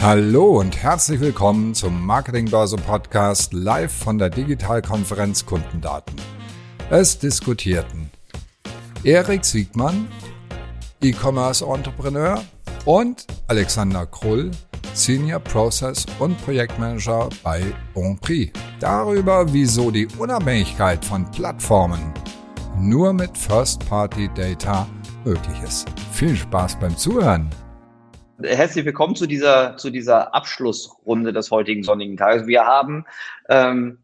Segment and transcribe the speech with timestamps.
[0.00, 6.14] Hallo und herzlich willkommen zum Marketingbörse Podcast live von der Digitalkonferenz Kundendaten.
[6.90, 8.10] Es diskutierten
[9.02, 10.06] Erik Siegmann,
[11.02, 12.40] E-Commerce Entrepreneur
[12.84, 14.52] und Alexander Krull,
[14.94, 17.62] Senior Process und Projektmanager bei
[17.92, 18.52] Bonprix.
[18.78, 22.14] Darüber, wieso die Unabhängigkeit von Plattformen
[22.78, 24.86] nur mit First-Party-Data
[25.26, 25.88] möglich ist.
[26.12, 27.50] Viel Spaß beim Zuhören!
[28.40, 32.46] Herzlich willkommen zu dieser, zu dieser Abschlussrunde des heutigen sonnigen Tages.
[32.46, 33.06] Wir haben
[33.48, 33.98] ähm,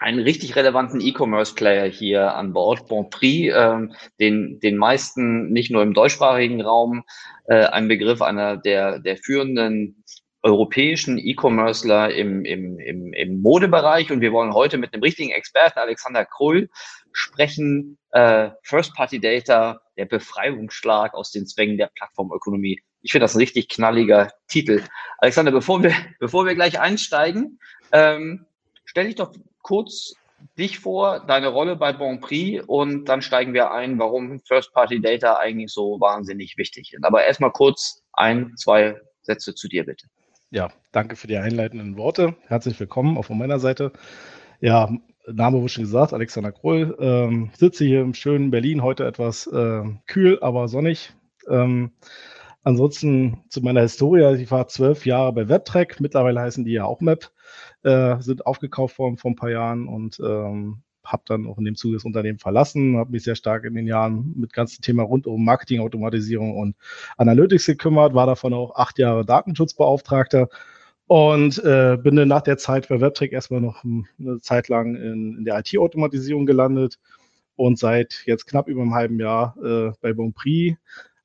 [0.00, 5.94] einen richtig relevanten E-Commerce-Player hier an Bord, Bonprix, ähm, den, den meisten nicht nur im
[5.94, 7.04] deutschsprachigen Raum
[7.46, 10.02] äh, ein Begriff einer der, der führenden
[10.42, 14.10] europäischen E-Commercer im, im, im, im Modebereich.
[14.10, 16.68] Und wir wollen heute mit einem richtigen Experten, Alexander Krull,
[17.12, 22.80] sprechen, äh, First-Party-Data, der Befreiungsschlag aus den Zwängen der Plattformökonomie.
[23.02, 24.82] Ich finde das ein richtig knalliger Titel.
[25.18, 27.58] Alexander, bevor wir, bevor wir gleich einsteigen,
[27.92, 28.46] ähm,
[28.84, 30.14] stell dich doch kurz
[30.58, 36.00] dich vor, deine Rolle bei Bonprix und dann steigen wir ein, warum First-Party-Data eigentlich so
[36.00, 37.04] wahnsinnig wichtig ist.
[37.04, 40.06] Aber erstmal kurz ein, zwei Sätze zu dir bitte.
[40.50, 42.36] Ja, danke für die einleitenden Worte.
[42.46, 43.92] Herzlich willkommen auch von meiner Seite.
[44.60, 44.90] Ja,
[45.26, 46.96] Name wurde schon gesagt, Alexander Kroll.
[47.00, 51.12] Ähm, sitze hier im schönen Berlin, heute etwas äh, kühl, aber sonnig.
[51.48, 51.92] Ähm,
[52.64, 57.02] Ansonsten zu meiner Historie, ich war zwölf Jahre bei WebTrack, mittlerweile heißen die ja auch
[57.02, 57.30] Map,
[57.82, 61.76] äh, sind aufgekauft worden vor ein paar Jahren und ähm, habe dann auch in dem
[61.76, 65.26] Zuge das Unternehmen verlassen, habe mich sehr stark in den Jahren mit ganzen Thema rund
[65.26, 66.74] um Marketing, Automatisierung und
[67.18, 70.48] Analytics gekümmert, war davon auch acht Jahre Datenschutzbeauftragter
[71.06, 75.36] und äh, bin dann nach der Zeit bei WebTrack erstmal noch eine Zeit lang in,
[75.38, 76.98] in der IT-Automatisierung gelandet
[77.56, 80.76] und seit jetzt knapp über einem halben Jahr äh, bei Bonprix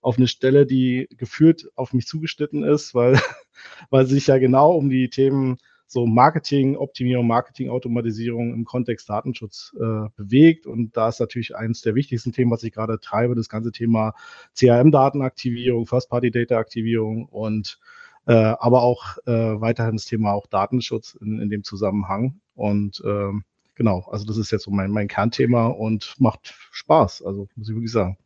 [0.01, 3.19] auf eine Stelle, die geführt auf mich zugeschnitten ist, weil,
[3.89, 9.75] weil sich ja genau um die Themen so Marketing, Optimierung, Marketing, Automatisierung im Kontext Datenschutz
[9.75, 10.67] äh, bewegt.
[10.67, 14.13] Und da ist natürlich eines der wichtigsten Themen, was ich gerade treibe, das ganze Thema
[14.55, 17.79] CRM-Datenaktivierung, First-Party-Data-Aktivierung und
[18.29, 22.39] äh, aber auch äh, weiterhin das Thema auch Datenschutz in, in dem Zusammenhang.
[22.55, 23.31] Und äh,
[23.73, 27.75] genau, also das ist jetzt so mein, mein Kernthema und macht Spaß, also muss ich
[27.75, 28.17] wirklich sagen.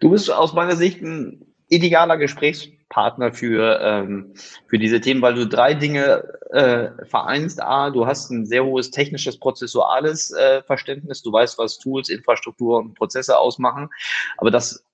[0.00, 4.32] Du bist aus meiner Sicht ein idealer Gesprächspartner für, ähm,
[4.66, 7.62] für diese Themen, weil du drei Dinge äh, vereinst.
[7.62, 11.22] A, du hast ein sehr hohes technisches, prozessuales äh, Verständnis.
[11.22, 13.90] Du weißt, was Tools, Infrastruktur und Prozesse ausmachen.
[14.38, 14.84] Aber das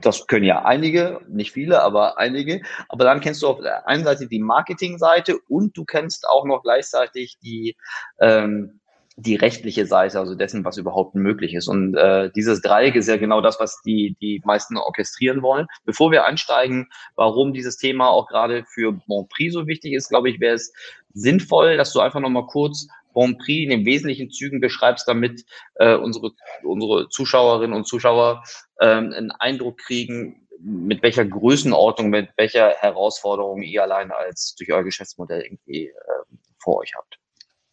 [0.00, 2.62] das können ja einige, nicht viele, aber einige.
[2.88, 6.62] Aber dann kennst du auf der einen Seite die Marketingseite und du kennst auch noch
[6.62, 7.76] gleichzeitig die
[8.20, 8.80] ähm,
[9.20, 11.68] die rechtliche Seite, also dessen, was überhaupt möglich ist.
[11.68, 15.66] Und äh, dieses Dreieck ist ja genau das, was die, die meisten orchestrieren wollen.
[15.84, 20.40] Bevor wir einsteigen, warum dieses Thema auch gerade für Bonprix so wichtig ist, glaube ich,
[20.40, 20.72] wäre es
[21.12, 25.44] sinnvoll, dass du einfach nochmal kurz Bonprix in den wesentlichen Zügen beschreibst, damit
[25.76, 26.32] äh, unsere,
[26.62, 28.42] unsere Zuschauerinnen und Zuschauer
[28.78, 34.84] äh, einen Eindruck kriegen, mit welcher Größenordnung, mit welcher Herausforderung ihr allein als durch euer
[34.84, 37.18] Geschäftsmodell irgendwie äh, vor euch habt.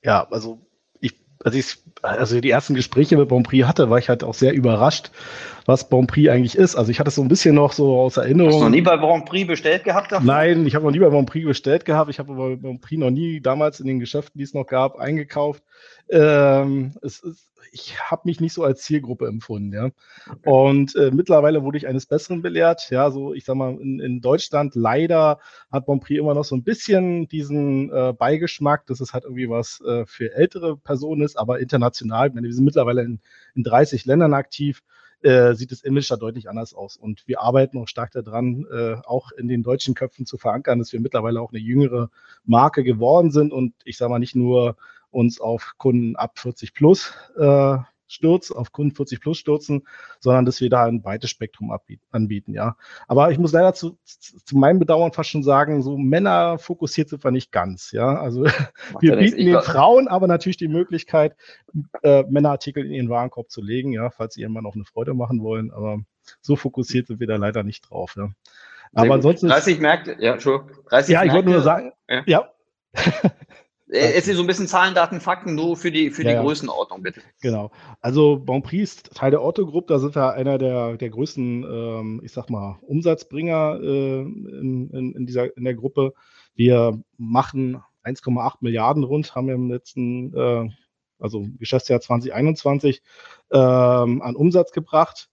[0.04, 0.67] Ja, also
[1.44, 5.12] als ich also die ersten Gespräche mit Bonprix hatte, war ich halt auch sehr überrascht,
[5.66, 6.76] was Bonprix eigentlich ist.
[6.76, 8.54] Also ich hatte so ein bisschen noch so aus Erinnerung.
[8.54, 10.12] Hast du noch nie bei Bonprix bestellt gehabt?
[10.12, 10.26] Davon?
[10.26, 12.10] Nein, ich habe noch nie bei Bonprix bestellt gehabt.
[12.10, 15.64] Ich habe bei Bonprix noch nie damals in den Geschäften, die es noch gab, eingekauft.
[16.10, 19.86] Ähm, es ist, ich habe mich nicht so als Zielgruppe empfunden, ja.
[20.30, 20.50] Okay.
[20.50, 22.90] Und äh, mittlerweile wurde ich eines Besseren belehrt.
[22.90, 25.40] Ja, so ich sag mal, in, in Deutschland leider
[25.72, 29.82] hat Bonprix immer noch so ein bisschen diesen äh, Beigeschmack, dass es halt irgendwie was
[29.82, 33.20] äh, für ältere Personen ist, aber international, wir sind mittlerweile in,
[33.56, 34.84] in 30 Ländern aktiv.
[35.24, 36.96] Äh, sieht das Image da deutlich anders aus.
[36.96, 40.94] Und wir arbeiten auch stark daran, äh, auch in den deutschen Köpfen zu verankern, dass
[40.94, 42.12] wir mittlerweile auch eine jüngere
[42.46, 44.78] Marke geworden sind und ich sage mal nicht nur
[45.12, 49.86] uns auf Kunden ab 40 plus äh, stürzen, auf Kunden 40 plus stürzen,
[50.20, 51.78] sondern dass wir da ein weites Spektrum
[52.12, 52.78] anbieten, ja.
[53.08, 57.24] Aber ich muss leider zu, zu meinem Bedauern fast schon sagen, so Männer fokussiert sind
[57.24, 58.20] wir nicht ganz, ja.
[58.20, 61.36] Also Macht wir bieten den Frauen aber natürlich die Möglichkeit,
[62.02, 65.42] äh, Männerartikel in ihren Warenkorb zu legen, ja, falls sie irgendwann auch eine Freude machen
[65.42, 65.72] wollen.
[65.72, 66.00] Aber
[66.42, 68.30] so fokussiert sind wir da leider nicht drauf, ja.
[68.94, 69.48] aber ansonsten.
[69.48, 70.84] 30 Märkte, ja, Entschuldigung.
[70.90, 72.24] 30 ja, ich wollte nur sagen, ja.
[72.26, 72.52] ja.
[73.90, 76.42] Äh, es ist so ein bisschen Zahlen, Daten, Fakten, nur für die, für die ja,
[76.42, 77.22] Größenordnung, bitte.
[77.42, 77.72] Genau.
[78.02, 82.32] Also Bonprix, Teil der Otto Group, da sind wir einer der, der größten, ähm, ich
[82.32, 86.14] sag mal, Umsatzbringer äh, in, in, in, dieser, in der Gruppe.
[86.56, 90.70] Wir machen 1,8 Milliarden rund, haben wir im letzten, äh,
[91.20, 93.02] also Geschäftsjahr 2021,
[93.52, 95.30] ähm, an Umsatz gebracht.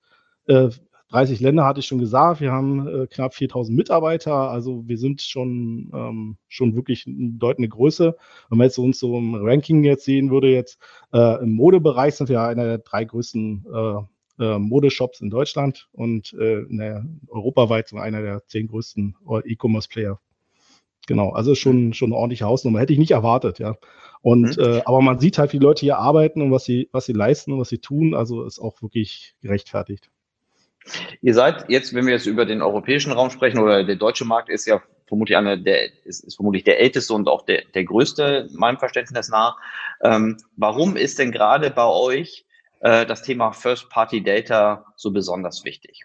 [0.47, 0.69] Äh,
[1.11, 2.41] 30 Länder hatte ich schon gesagt.
[2.41, 4.51] Wir haben äh, knapp 4000 Mitarbeiter.
[4.51, 8.17] Also wir sind schon, ähm, schon wirklich eine bedeutende Größe.
[8.49, 10.79] Wenn man jetzt uns so im Ranking jetzt sehen würde, jetzt
[11.13, 16.33] äh, im Modebereich sind wir einer der drei größten äh, äh, Modeshops in Deutschland und
[16.35, 19.15] äh, der, europaweit einer der zehn größten
[19.45, 20.19] E-Commerce-Player.
[21.07, 22.81] Genau, also schon, schon eine ordentliche Hausnummer.
[22.81, 23.77] Hätte ich nicht erwartet, ja.
[24.23, 24.63] Und mhm.
[24.63, 27.53] äh, aber man sieht halt, wie Leute hier arbeiten und was sie, was sie leisten
[27.53, 28.15] und was sie tun.
[28.15, 30.11] Also ist auch wirklich gerechtfertigt.
[31.23, 34.49] Ihr seid jetzt, wenn wir jetzt über den europäischen Raum sprechen, oder der deutsche Markt
[34.49, 38.49] ist ja vermutlich einer der, ist, ist vermutlich der älteste und auch der, der größte,
[38.53, 39.57] meinem Verständnis nach.
[40.03, 42.47] Ähm, warum ist denn gerade bei euch
[42.81, 46.05] äh, das Thema First-Party-Data so besonders wichtig?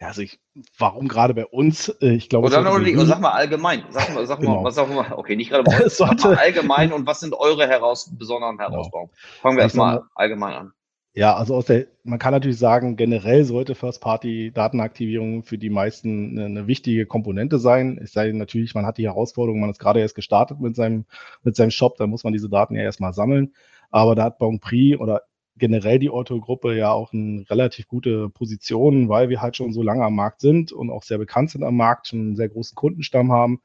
[0.00, 0.38] Ja, also ich,
[0.78, 1.88] warum gerade bei uns?
[2.00, 3.84] Äh, ich glaube, oder, oder, oder sag mal allgemein.
[3.90, 4.62] Sag mal, sag genau.
[4.62, 7.66] mal, sag mal, okay, nicht gerade bei uns, sag mal allgemein und was sind eure
[7.66, 8.70] heraus besonderen genau.
[8.70, 9.10] Herausforderungen?
[9.42, 10.72] Fangen wir erstmal allgemein an.
[11.18, 16.44] Ja, also aus der, man kann natürlich sagen, generell sollte First-Party-Datenaktivierung für die meisten eine,
[16.44, 17.98] eine, wichtige Komponente sein.
[18.00, 21.06] Es sei denn natürlich, man hat die Herausforderung, man ist gerade erst gestartet mit seinem,
[21.42, 23.52] mit seinem Shop, dann muss man diese Daten ja erstmal sammeln.
[23.90, 25.22] Aber da hat Bon Prix oder
[25.56, 30.04] generell die Otto-Gruppe ja auch eine relativ gute Position, weil wir halt schon so lange
[30.04, 33.32] am Markt sind und auch sehr bekannt sind am Markt, schon einen sehr großen Kundenstamm
[33.32, 33.60] haben,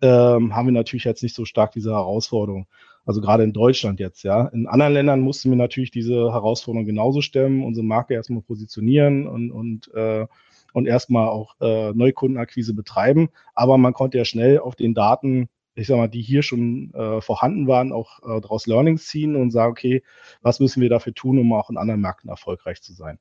[0.00, 2.66] ähm, haben wir natürlich jetzt nicht so stark diese Herausforderung.
[3.04, 4.46] Also gerade in Deutschland jetzt, ja.
[4.48, 9.50] In anderen Ländern mussten wir natürlich diese Herausforderung genauso stemmen, unsere Marke erstmal positionieren und,
[9.50, 10.26] und, äh,
[10.72, 13.28] und erstmal auch äh, Neukundenakquise betreiben.
[13.54, 17.20] Aber man konnte ja schnell auf den Daten ich sag mal, die hier schon äh,
[17.20, 20.02] vorhanden waren, auch äh, daraus Learnings ziehen und sagen, okay,
[20.40, 23.18] was müssen wir dafür tun, um auch in anderen Märkten erfolgreich zu sein?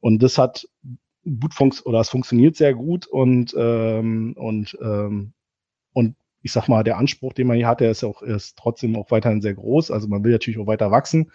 [0.00, 0.68] Und das hat
[1.24, 5.32] gut funktioniert oder es funktioniert sehr gut und ähm, und ähm,
[5.92, 8.96] und ich sag mal, der Anspruch, den man hier hat, der ist auch ist trotzdem
[8.96, 9.90] auch weiterhin sehr groß.
[9.90, 11.30] Also man will natürlich auch weiter wachsen.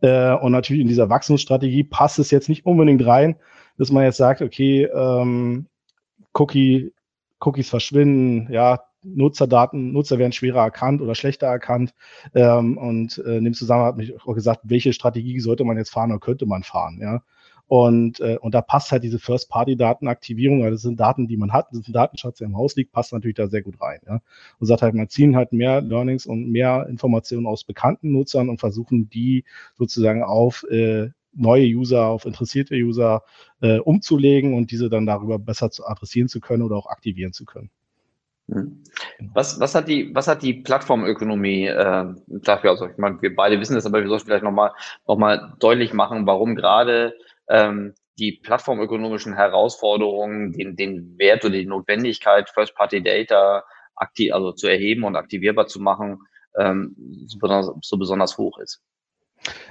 [0.00, 3.36] Äh, und natürlich in dieser Wachstumsstrategie passt es jetzt nicht unbedingt rein,
[3.78, 5.66] dass man jetzt sagt, okay, ähm,
[6.34, 6.92] Cookie,
[7.40, 11.94] Cookies verschwinden, ja, Nutzerdaten, Nutzer werden schwerer erkannt oder schlechter erkannt.
[12.34, 15.90] Ähm, und äh, in dem Zusammenhang hat mich auch gesagt, welche Strategie sollte man jetzt
[15.90, 17.22] fahren oder könnte man fahren, ja.
[17.68, 21.66] Und, äh, und da passt halt diese First-Party-Datenaktivierung, weil das sind Daten, die man hat,
[21.70, 24.00] das ist ein Datenschatz, der im Haus liegt, passt natürlich da sehr gut rein.
[24.06, 24.20] Ja?
[24.58, 28.58] Und sagt halt, man ziehen halt mehr Learnings und mehr Informationen aus bekannten Nutzern und
[28.58, 29.44] versuchen die
[29.76, 33.22] sozusagen auf äh, neue User, auf interessierte User
[33.60, 37.44] äh, umzulegen und diese dann darüber besser zu adressieren zu können oder auch aktivieren zu
[37.44, 37.70] können.
[38.50, 38.82] Hm.
[39.18, 39.30] Genau.
[39.34, 42.70] Was, was, hat die, was hat die Plattformökonomie äh, dafür?
[42.70, 44.72] Also ich meine, wir beide wissen das, aber wir sollten vielleicht nochmal
[45.06, 47.12] noch mal deutlich machen, warum gerade
[47.48, 53.64] ähm, die plattformökonomischen Herausforderungen, den, den Wert oder die Notwendigkeit, First-Party-Data
[53.94, 56.20] aktiv, also zu erheben und aktivierbar zu machen,
[56.56, 56.96] ähm,
[57.26, 58.82] so, besonders, so besonders hoch ist.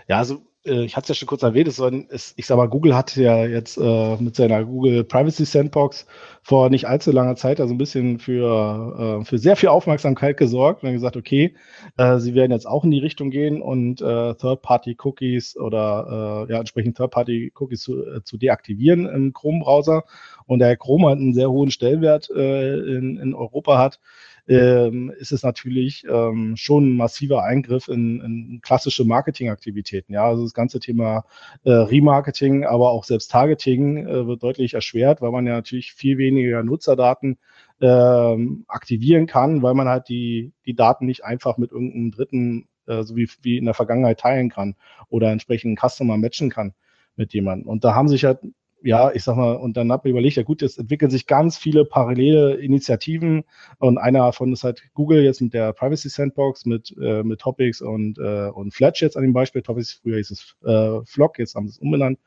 [0.08, 2.68] Ja, also äh, ich hatte es ja schon kurz erwähnt, es es, ich sag mal,
[2.68, 6.06] Google hat ja jetzt äh, mit seiner Google Privacy Sandbox
[6.44, 10.84] vor nicht allzu langer Zeit also ein bisschen für, äh, für sehr viel Aufmerksamkeit gesorgt
[10.84, 11.56] und gesagt, okay,
[11.98, 16.98] äh, sie werden jetzt auch in die Richtung gehen und äh, Third-Party-Cookies oder ja, entsprechend
[16.98, 20.04] Third-Party-Cookies zu, zu deaktivieren im Chrome-Browser.
[20.46, 24.00] Und der Chrome hat einen sehr hohen Stellwert in, in Europa hat,
[24.48, 30.14] ähm, ist es natürlich ähm, schon ein massiver Eingriff in, in klassische Marketingaktivitäten.
[30.14, 31.24] Ja, also das ganze Thema
[31.64, 36.18] äh, Remarketing, aber auch selbst Targeting äh, wird deutlich erschwert, weil man ja natürlich viel
[36.18, 37.38] weniger Nutzerdaten
[37.80, 43.04] ähm, aktivieren kann, weil man halt die, die Daten nicht einfach mit irgendeinem Dritten, äh,
[43.04, 44.76] so wie, wie in der Vergangenheit teilen kann
[45.08, 46.74] oder entsprechend Customer matchen kann
[47.16, 47.70] mit jemandem.
[47.70, 48.40] Und da haben sich halt
[48.84, 51.58] ja, ich sag mal, und dann habe ich überlegt, ja gut, jetzt entwickeln sich ganz
[51.58, 53.44] viele parallele Initiativen
[53.80, 57.82] und einer davon ist halt Google jetzt mit der Privacy Sandbox, mit, äh, mit Topics
[57.82, 59.62] und, äh, und Fletch jetzt an dem Beispiel.
[59.62, 62.20] Topics, früher hieß es äh, Flock, jetzt haben sie es umbenannt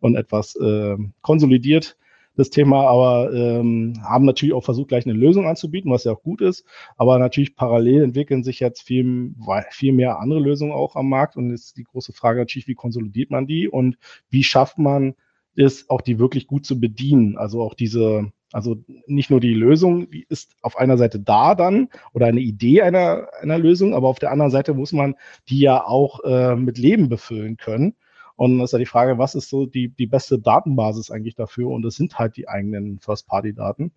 [0.00, 1.96] und etwas äh, konsolidiert
[2.36, 6.22] das Thema, aber ähm, haben natürlich auch versucht, gleich eine Lösung anzubieten, was ja auch
[6.22, 6.66] gut ist.
[6.96, 9.34] Aber natürlich parallel entwickeln sich jetzt viel,
[9.70, 11.36] viel mehr andere Lösungen auch am Markt.
[11.36, 13.96] Und ist die große Frage natürlich, wie konsolidiert man die und
[14.28, 15.14] wie schafft man
[15.56, 17.36] ist, auch die wirklich gut zu bedienen.
[17.38, 21.88] Also auch diese, also nicht nur die Lösung die ist auf einer Seite da dann
[22.12, 25.16] oder eine Idee einer, einer Lösung, aber auf der anderen Seite muss man
[25.48, 27.94] die ja auch äh, mit Leben befüllen können.
[28.36, 31.68] Und das ist ja die Frage, was ist so die, die beste Datenbasis eigentlich dafür?
[31.68, 33.92] Und das sind halt die eigenen First-Party-Daten.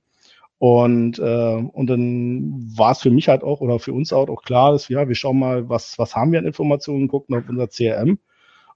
[0.59, 4.43] Und, äh, und dann war es für mich halt auch oder für uns auch, auch
[4.43, 7.67] klar, dass ja, wir schauen mal, was, was haben wir an Informationen, gucken auf unser
[7.67, 8.19] CRM.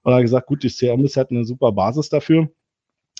[0.02, 2.50] Und dann gesagt, gut, das CRM ist halt eine super Basis dafür.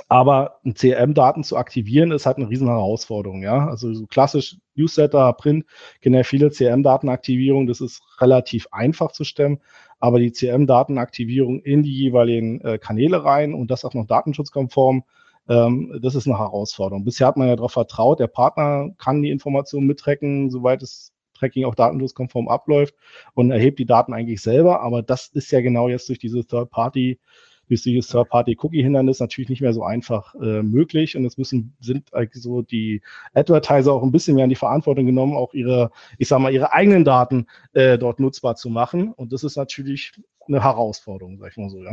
[0.09, 3.69] Aber CRM-Daten zu aktivieren, ist halt eine riesen Herausforderung, ja.
[3.69, 5.65] Also so klassisch Newsletter, Print,
[6.03, 7.67] ja viele CRM-Datenaktivierung.
[7.67, 9.61] Das ist relativ einfach zu stemmen.
[10.01, 15.05] Aber die CRM-Datenaktivierung in die jeweiligen äh, Kanäle rein und das auch noch datenschutzkonform,
[15.49, 17.05] ähm, das ist eine Herausforderung.
[17.05, 21.65] Bisher hat man ja darauf vertraut, der Partner kann die Informationen mittracken, soweit es Tracking
[21.65, 22.95] auch datenschutzkonform abläuft
[23.35, 24.81] und erhebt die Daten eigentlich selber.
[24.81, 27.19] Aber das ist ja genau jetzt durch diese Third-Party
[27.69, 31.17] durch dieses Third-Party-Cookie-Hindernis natürlich nicht mehr so einfach äh, möglich.
[31.17, 33.03] Und es müssen, sind eigentlich so die
[33.35, 36.73] Advertiser auch ein bisschen mehr in die Verantwortung genommen, auch ihre, ich sag mal, ihre
[36.73, 39.13] eigenen Daten äh, dort nutzbar zu machen.
[39.13, 40.13] Und das ist natürlich
[40.47, 41.93] eine Herausforderung, sag ich mal so, ja.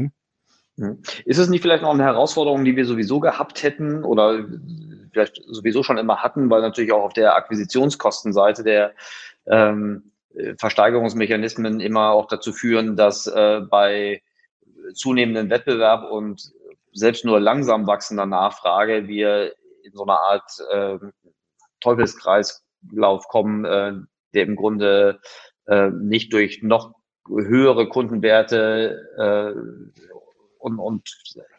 [1.26, 4.46] Ist es nicht vielleicht noch eine Herausforderung, die wir sowieso gehabt hätten oder
[5.12, 8.94] vielleicht sowieso schon immer hatten, weil natürlich auch auf der Akquisitionskostenseite der
[9.48, 10.12] ähm,
[10.58, 14.22] Versteigerungsmechanismen immer auch dazu führen, dass äh, bei
[14.94, 16.52] zunehmenden Wettbewerb und
[16.94, 20.98] selbst nur langsam wachsender Nachfrage wir in so eine Art äh,
[21.80, 23.94] Teufelskreislauf kommen, äh,
[24.34, 25.20] der im Grunde
[25.68, 26.94] äh, nicht durch noch
[27.28, 29.60] höhere Kundenwerte äh,
[30.60, 31.10] und, und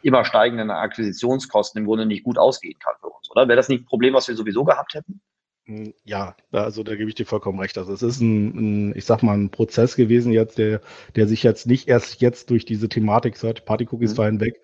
[0.01, 3.47] immer steigenden Akquisitionskosten im Grunde nicht gut ausgehen kann für uns, oder?
[3.47, 5.21] Wäre das nicht ein Problem, was wir sowieso gehabt hätten?
[5.65, 7.77] Hm, ja, also da gebe ich dir vollkommen recht.
[7.77, 10.81] Also es ist ein, ein, ich sag mal, ein Prozess gewesen jetzt, der,
[11.15, 14.15] der sich jetzt nicht erst jetzt durch diese Thematik Party Cookies mhm.
[14.15, 14.61] fallen weg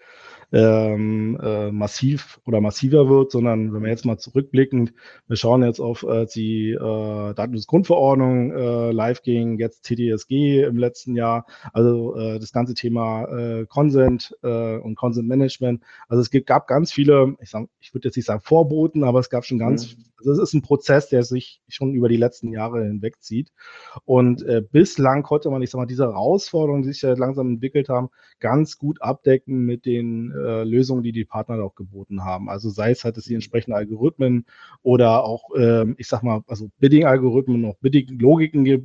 [0.51, 4.93] ähm, äh, massiv oder massiver wird, sondern wenn wir jetzt mal zurückblickend,
[5.27, 11.15] wir schauen jetzt auf äh, die äh, Datenschutzgrundverordnung äh, live ging, jetzt TDSG im letzten
[11.15, 15.83] Jahr, also äh, das ganze Thema äh, Consent äh, und Consent Management.
[16.07, 19.19] Also es gibt, gab ganz viele, ich, sag, ich würde jetzt nicht sagen Vorboten, aber
[19.19, 20.03] es gab schon ganz, mhm.
[20.17, 23.51] also es ist ein Prozess, der sich schon über die letzten Jahre hinwegzieht.
[24.05, 27.89] Und äh, bislang konnte man, ich sag mal, diese Herausforderungen, die sich ja langsam entwickelt
[27.89, 32.50] haben, ganz gut abdecken mit den äh, Lösungen, die die Partner auch geboten haben.
[32.50, 34.46] Also sei es halt, dass sie entsprechende Algorithmen
[34.81, 38.81] oder auch, äh, ich sag mal, also Bidding-Algorithmen, auch Bidding-Logiken äh,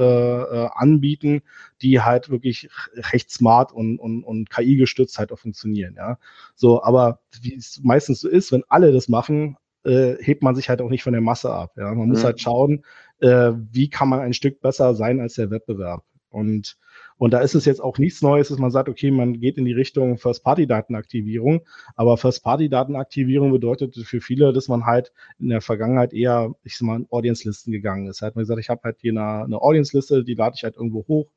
[0.00, 1.42] äh, anbieten,
[1.80, 2.68] die halt wirklich
[3.12, 5.94] recht smart und, und, und KI-gestützt halt auch funktionieren.
[5.96, 6.18] Ja,
[6.54, 10.68] so, aber wie es meistens so ist, wenn alle das machen, äh, hebt man sich
[10.68, 11.72] halt auch nicht von der Masse ab.
[11.76, 12.24] Ja, man muss mhm.
[12.24, 12.84] halt schauen,
[13.20, 16.04] äh, wie kann man ein Stück besser sein als der Wettbewerb.
[16.28, 16.76] Und
[17.18, 19.64] und da ist es jetzt auch nichts Neues, dass man sagt, okay, man geht in
[19.64, 21.62] die Richtung First-Party-Datenaktivierung.
[21.94, 26.96] Aber First-Party-Datenaktivierung bedeutet für viele, dass man halt in der Vergangenheit eher, ich sag mal,
[26.96, 28.20] in Audience-Listen gegangen ist.
[28.20, 31.06] Hat man gesagt, ich habe halt hier eine, eine Audience-Liste, die lade ich halt irgendwo
[31.08, 31.30] hoch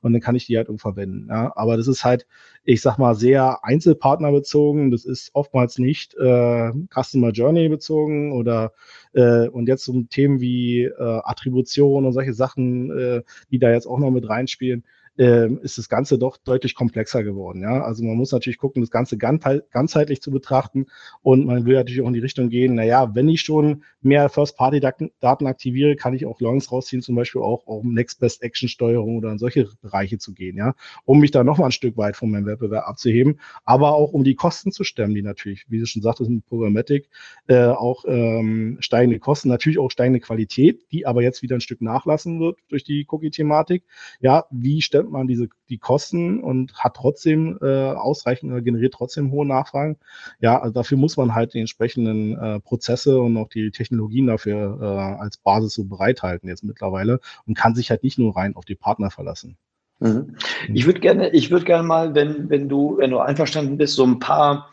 [0.00, 1.28] und dann kann ich die halt irgendwo verwenden.
[1.28, 1.52] Ja.
[1.54, 2.26] Aber das ist halt,
[2.64, 4.90] ich sag mal, sehr einzelpartnerbezogen.
[4.90, 8.72] Das ist oftmals nicht äh, Customer Journey bezogen oder
[9.12, 13.86] äh, und jetzt um Themen wie äh, Attribution und solche Sachen, äh, die da jetzt
[13.86, 14.84] auch noch mit reinspielen
[15.18, 17.62] äh, ist das Ganze doch deutlich komplexer geworden.
[17.62, 17.82] Ja?
[17.82, 20.86] Also man muss natürlich gucken, das Ganze ganzheitlich zu betrachten
[21.22, 25.46] und man will natürlich auch in die Richtung gehen, naja, wenn ich schon mehr First-Party-Daten
[25.46, 30.18] aktiviere, kann ich auch Logs rausziehen, zum Beispiel auch um Next-Best-Action-Steuerung oder in solche Bereiche
[30.18, 33.94] zu gehen, ja, um mich da nochmal ein Stück weit von meinem Wettbewerb abzuheben, aber
[33.94, 37.08] auch um die Kosten zu stemmen, die natürlich, wie du schon sagtest, mit Programmatic
[37.48, 41.82] äh, auch ähm, steigende Kosten, natürlich auch steigende Qualität, die aber jetzt wieder ein Stück
[41.82, 43.84] nachlassen wird durch die Cookie-Thematik.
[44.20, 49.30] Ja, wie stemmt man diese, die Kosten und hat trotzdem äh, ausreichend oder generiert trotzdem
[49.30, 49.96] hohe Nachfragen.
[50.40, 54.78] Ja, also dafür muss man halt die entsprechenden äh, Prozesse und auch die Technologien dafür
[54.80, 58.64] äh, als Basis so bereithalten jetzt mittlerweile und kann sich halt nicht nur rein auf
[58.64, 59.56] die Partner verlassen.
[60.00, 60.36] Mhm.
[60.72, 64.04] Ich würde gerne, ich würde gerne mal, wenn, wenn du, wenn du einverstanden bist, so
[64.04, 64.70] ein paar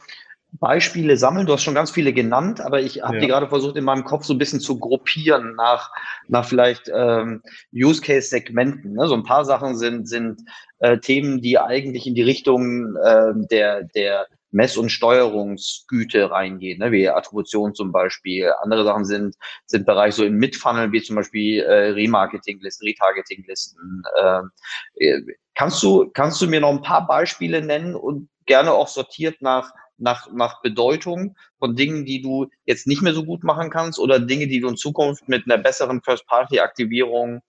[0.60, 1.48] Beispiele sammeln.
[1.48, 3.22] Du hast schon ganz viele genannt, aber ich habe ja.
[3.22, 5.92] die gerade versucht, in meinem Kopf so ein bisschen zu gruppieren nach,
[6.28, 7.42] nach vielleicht ähm,
[7.74, 8.94] Use-Case-Segmenten.
[8.94, 9.08] Ne?
[9.08, 10.42] So ein paar Sachen sind, sind
[10.80, 16.92] äh, Themen, die eigentlich in die Richtung äh, der, der Mess- und Steuerungsgüte reingehen, ne?
[16.92, 18.52] wie Attribution zum Beispiel.
[18.62, 24.04] Andere Sachen sind, sind Bereich so im Mid-Funnel, wie zum Beispiel äh, Remarketing-Listen, Retargeting-Listen.
[24.22, 24.52] Ähm,
[24.96, 25.22] äh,
[25.56, 29.72] kannst, du, kannst du mir noch ein paar Beispiele nennen und gerne auch sortiert nach
[29.98, 34.20] nach, nach Bedeutung von Dingen, die du jetzt nicht mehr so gut machen kannst oder
[34.20, 37.42] Dinge, die du in Zukunft mit einer besseren First-Party-Aktivierung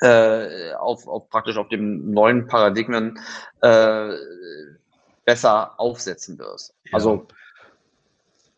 [0.00, 3.18] äh, auf, auf praktisch auf dem neuen Paradigmen
[3.62, 4.10] äh,
[5.24, 6.74] besser aufsetzen wirst.
[6.92, 7.26] Also,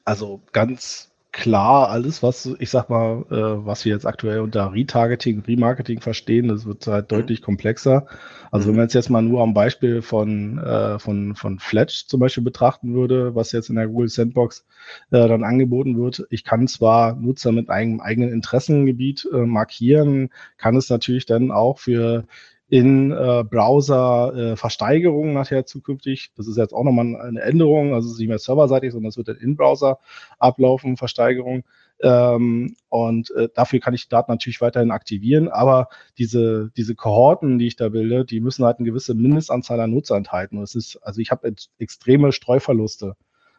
[0.04, 5.40] also ganz klar, alles, was ich sag mal, äh, was wir jetzt aktuell unter Retargeting,
[5.40, 7.16] Remarketing verstehen, das wird halt mhm.
[7.16, 8.06] deutlich komplexer.
[8.52, 8.71] Also mhm.
[8.71, 12.44] wenn man jetzt, jetzt mal nur am Beispiel von, äh, von, von Fletch zum Beispiel
[12.44, 14.64] betrachten würde, was jetzt in der Google Sandbox
[15.11, 20.76] äh, dann angeboten wird, ich kann zwar Nutzer mit einem eigenen Interessengebiet äh, markieren, kann
[20.76, 22.26] es natürlich dann auch für
[22.68, 26.33] in äh, Browser-Versteigerungen äh, nachher zukünftig.
[26.37, 29.16] Das ist jetzt auch nochmal eine Änderung, also es ist nicht mehr serverseitig, sondern es
[29.16, 29.99] wird dann in Browser
[30.38, 31.64] ablaufen, Versteigerung.
[32.00, 37.66] Ähm, und äh, dafür kann ich Daten natürlich weiterhin aktivieren, aber diese, diese Kohorten, die
[37.66, 40.59] ich da bilde, die müssen halt eine gewisse Mindestanzahl an Nutzer enthalten.
[40.59, 43.14] Und es ist, also ich habe extreme Streuverluste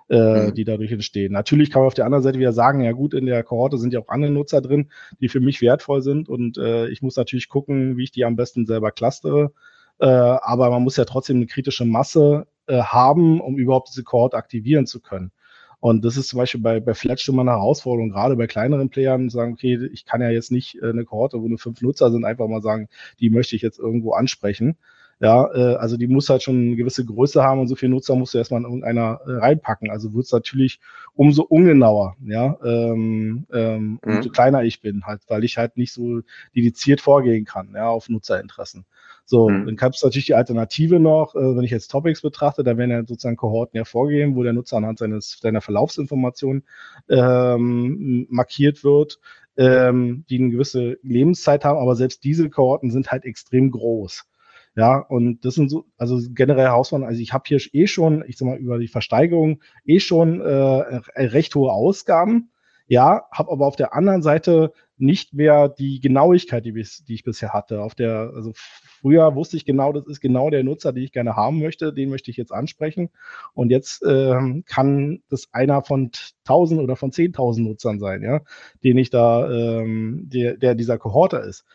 [0.10, 0.54] äh, mhm.
[0.54, 1.34] die dadurch entstehen.
[1.34, 3.94] Natürlich kann man auf der anderen Seite wieder sagen, ja gut, in der Kohorte sind
[3.94, 7.50] ja auch andere Nutzer drin, die für mich wertvoll sind und äh, ich muss natürlich
[7.50, 9.52] gucken, wie ich die am besten selber clustere.
[10.00, 14.38] Äh, aber man muss ja trotzdem eine kritische Masse äh, haben, um überhaupt diese Kohorte
[14.38, 15.32] aktivieren zu können.
[15.80, 19.30] Und das ist zum Beispiel bei, bei Fletch immer eine Herausforderung, gerade bei kleineren Playern,
[19.30, 22.26] sagen, okay, ich kann ja jetzt nicht äh, eine Kohorte, wo nur fünf Nutzer sind,
[22.26, 24.78] einfach mal sagen, die möchte ich jetzt irgendwo ansprechen.
[25.22, 28.16] Ja, äh, also die muss halt schon eine gewisse Größe haben und so viele Nutzer
[28.16, 29.90] musst du erstmal in irgendeiner äh, reinpacken.
[29.90, 30.80] Also wird es natürlich
[31.14, 34.18] umso ungenauer, ja, ähm, ähm, mhm.
[34.18, 36.22] umso kleiner ich bin, halt, weil ich halt nicht so
[36.54, 38.86] dediziert vorgehen kann, ja, auf Nutzerinteressen.
[39.24, 39.66] So, mhm.
[39.66, 42.92] dann gab es natürlich die Alternative noch, äh, wenn ich jetzt Topics betrachte, da werden
[42.92, 46.64] ja sozusagen Kohorten hervorgegeben, wo der Nutzer anhand seines, seiner Verlaufsinformation
[47.10, 49.20] ähm, markiert wird,
[49.56, 54.26] ähm, die eine gewisse Lebenszeit haben, aber selbst diese Kohorten sind halt extrem groß.
[54.75, 57.10] Ja, und das sind so, also generell Herausforderungen.
[57.10, 61.01] Also ich habe hier eh schon, ich sag mal, über die Versteigerung eh schon äh,
[61.17, 62.51] recht hohe Ausgaben.
[62.88, 67.24] Ja, habe aber auf der anderen Seite nicht mehr die Genauigkeit, die, ich, die ich
[67.24, 67.82] bisher hatte.
[67.82, 71.36] Auf der, also früher wusste ich genau, das ist genau der Nutzer, den ich gerne
[71.36, 73.10] haben möchte, den möchte ich jetzt ansprechen.
[73.53, 76.12] Und jetzt ähm, kann das einer von
[76.46, 78.41] 1000 oder von 10.000 Nutzern sein, ja,
[78.84, 81.65] den ich da, ähm, der, der dieser Kohorte ist.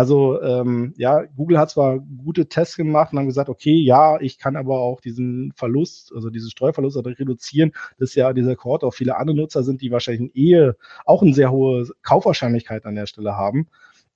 [0.00, 4.38] Also ähm, ja, Google hat zwar gute Tests gemacht und haben gesagt, okay, ja, ich
[4.38, 9.18] kann aber auch diesen Verlust, also diesen Streuverlust reduzieren, dass ja dieser Kohorte auch viele
[9.18, 13.36] andere Nutzer sind, die wahrscheinlich in Ehe auch eine sehr hohe Kaufwahrscheinlichkeit an der Stelle
[13.36, 13.68] haben.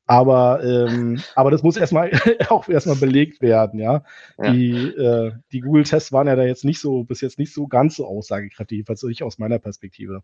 [0.07, 2.13] Aber, ähm, aber das muss erstmal
[2.49, 4.05] auch erstmal belegt werden, ja.
[4.39, 4.53] ja.
[4.53, 7.97] Die, äh, die Google-Tests waren ja da jetzt nicht so, bis jetzt nicht so ganz
[7.97, 10.23] so aussagekräftig, jedenfalls ich aus meiner Perspektive.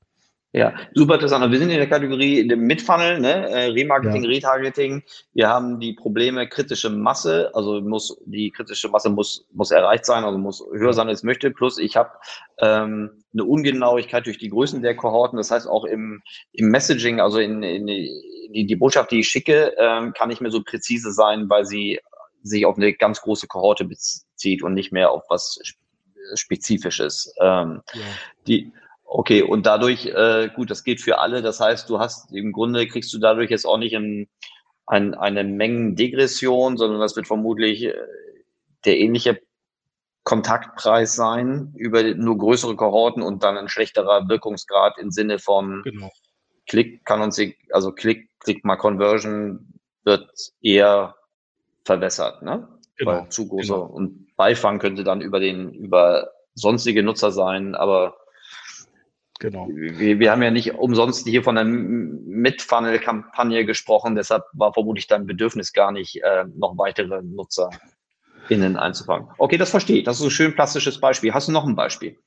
[0.52, 1.49] Ja, super interessant.
[1.52, 3.49] Wir sind in der Kategorie dem Mitfunnel, ne?
[3.50, 4.30] Äh, Remarketing, ja.
[4.30, 5.04] Retargeting.
[5.33, 10.25] Wir haben die Probleme kritische Masse, also muss die kritische Masse muss muss erreicht sein,
[10.25, 11.52] also muss höher sein als möchte.
[11.52, 12.11] Plus ich habe
[12.59, 15.37] ähm, eine Ungenauigkeit durch die Größen der Kohorten.
[15.37, 16.21] Das heißt auch im
[16.52, 20.51] im Messaging, also in, in die, die Botschaft, die ich schicke, ähm, kann nicht mehr
[20.51, 22.01] so präzise sein, weil sie
[22.42, 25.61] sich auf eine ganz große Kohorte bezieht und nicht mehr auf was
[26.35, 27.33] Spezifisches.
[27.40, 28.01] Ähm, ja.
[28.48, 28.72] Die
[29.12, 31.42] Okay, und dadurch, äh, gut, das geht für alle.
[31.42, 34.29] Das heißt, du hast im Grunde kriegst du dadurch jetzt auch nicht ein,
[34.87, 37.94] ein, eine Mengendegression, sondern das wird vermutlich äh,
[38.85, 39.40] der ähnliche
[40.23, 46.12] Kontaktpreis sein über nur größere Kohorten und dann ein schlechterer Wirkungsgrad im Sinne von genau.
[46.68, 47.40] Klick kann uns,
[47.73, 50.31] also Klick, Klick mal Conversion wird
[50.62, 51.16] eher
[51.85, 52.68] verwässert, ne?
[52.96, 53.11] Genau.
[53.11, 53.87] Weil zu große genau.
[53.87, 58.19] und Beifang könnte dann über den, über sonstige Nutzer sein, aber
[59.40, 59.68] Genau.
[59.72, 65.26] Wir, wir, haben ja nicht umsonst hier von einer Mid-Funnel-Kampagne gesprochen, deshalb war vermutlich dein
[65.26, 69.29] Bedürfnis gar nicht, äh, noch weitere NutzerInnen einzufangen.
[69.38, 70.05] Okay, das verstehe ich.
[70.05, 71.33] Das ist ein schön plastisches Beispiel.
[71.33, 72.18] Hast du noch ein Beispiel?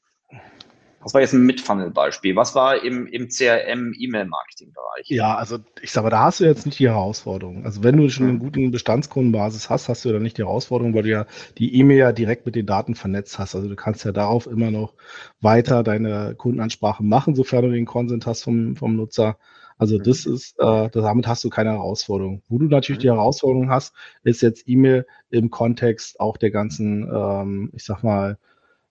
[1.04, 2.36] Das war jetzt ein Mid-Funnel-Beispiel.
[2.36, 5.10] Was war im, im CRM-E-Mail-Marketing-Bereich?
[5.10, 7.66] Ja, also ich sage, da hast du jetzt nicht die Herausforderung.
[7.66, 11.04] Also wenn du schon eine gute Bestandskundenbasis hast, hast du da nicht die Herausforderung, weil
[11.04, 11.26] du ja
[11.58, 13.56] die E-Mail ja direkt mit den Daten vernetzt hast.
[13.56, 14.94] Also du kannst ja darauf immer noch
[15.42, 19.38] weiter deine Kundenansprache machen, sofern du den Consent hast vom, vom Nutzer.
[19.78, 22.42] Also das ist, äh, damit hast du keine Herausforderung.
[22.48, 23.10] Wo du natürlich die.
[23.10, 28.38] Herausforderung hast, ist jetzt E-Mail im Kontext auch der ganzen, ähm, ich sag mal,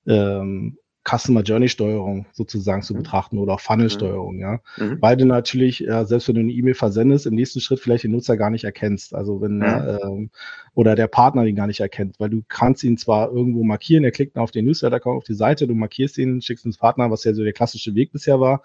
[0.07, 2.99] ähm, Customer Journey Steuerung sozusagen zu mhm.
[2.99, 4.61] betrachten oder auch Funnel Steuerung, ja.
[4.77, 4.99] Mhm.
[5.01, 8.13] Weil du natürlich, ja, selbst wenn du eine E-Mail versendest, im nächsten Schritt vielleicht den
[8.13, 9.15] Nutzer gar nicht erkennst.
[9.15, 9.99] Also wenn, mhm.
[10.03, 10.31] ähm,
[10.75, 14.13] oder der Partner ihn gar nicht erkennt, weil du kannst ihn zwar irgendwo markieren, er
[14.13, 17.25] klickt auf den Newsletter, kommt auf die Seite, du markierst ihn, schickst ins Partner, was
[17.25, 18.63] ja so der klassische Weg bisher war.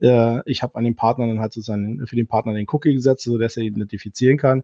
[0.00, 3.24] Äh, ich habe an den Partner dann halt sozusagen für den Partner den Cookie gesetzt,
[3.24, 4.62] sodass er identifizieren kann.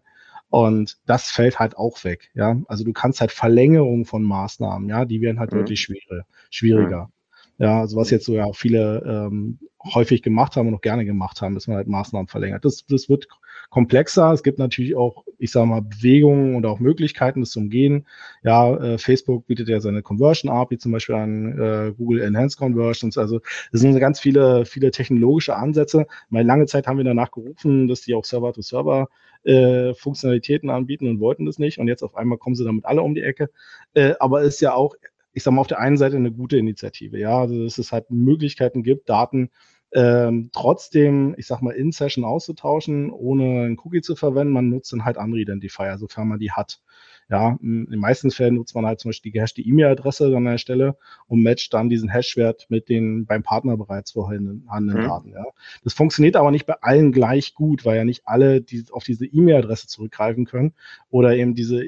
[0.49, 2.55] Und das fällt halt auch weg, ja.
[2.67, 5.57] Also du kannst halt Verlängerung von Maßnahmen, ja, die werden halt mhm.
[5.57, 6.25] deutlich schwieriger.
[6.49, 7.11] schwieriger.
[7.59, 9.59] Ja, also was jetzt so ja viele ähm,
[9.93, 12.65] häufig gemacht haben und auch gerne gemacht haben, dass man halt Maßnahmen verlängert.
[12.65, 13.27] Das, das wird
[13.69, 14.31] komplexer.
[14.31, 18.05] Es gibt natürlich auch, ich sage mal, Bewegungen und auch Möglichkeiten, das zu umgehen.
[18.43, 23.17] Ja, äh, Facebook bietet ja seine Conversion API zum Beispiel an, äh, Google Enhanced Conversions.
[23.17, 23.41] Also
[23.71, 26.07] es sind ganz viele, viele technologische Ansätze.
[26.29, 29.07] Mal lange Zeit haben wir danach gerufen, dass die auch Server-to-Server
[29.43, 31.77] äh, Funktionalitäten anbieten und wollten das nicht.
[31.79, 33.49] Und jetzt auf einmal kommen sie damit alle um die Ecke.
[33.93, 34.95] Äh, aber es ist ja auch
[35.37, 38.09] ich sage mal, auf der einen Seite eine gute Initiative, ja, also dass es halt
[38.09, 39.51] Möglichkeiten gibt, Daten
[39.93, 44.51] ähm, trotzdem, ich sag mal, in Session auszutauschen, ohne einen Cookie zu verwenden.
[44.53, 46.81] Man nutzt dann halt andere Identifier, sofern man die hat.
[47.29, 50.57] Ja, in den meisten Fällen nutzt man halt zum Beispiel die gehashte E-Mail-Adresse an der
[50.57, 50.95] Stelle
[51.27, 54.93] und matcht dann diesen Hashwert mit den beim Partner bereits vorhandenen mhm.
[54.93, 55.29] Daten.
[55.31, 55.45] Ja.
[55.83, 59.25] Das funktioniert aber nicht bei allen gleich gut, weil ja nicht alle die auf diese
[59.25, 60.73] E-Mail-Adresse zurückgreifen können
[61.09, 61.83] oder eben diese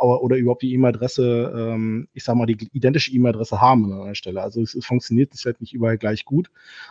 [0.00, 4.42] oder überhaupt die E-Mail-Adresse, ähm, ich sag mal, die identische E-Mail-Adresse haben an einer Stelle.
[4.42, 6.50] Also es, es funktioniert das halt nicht überall gleich gut.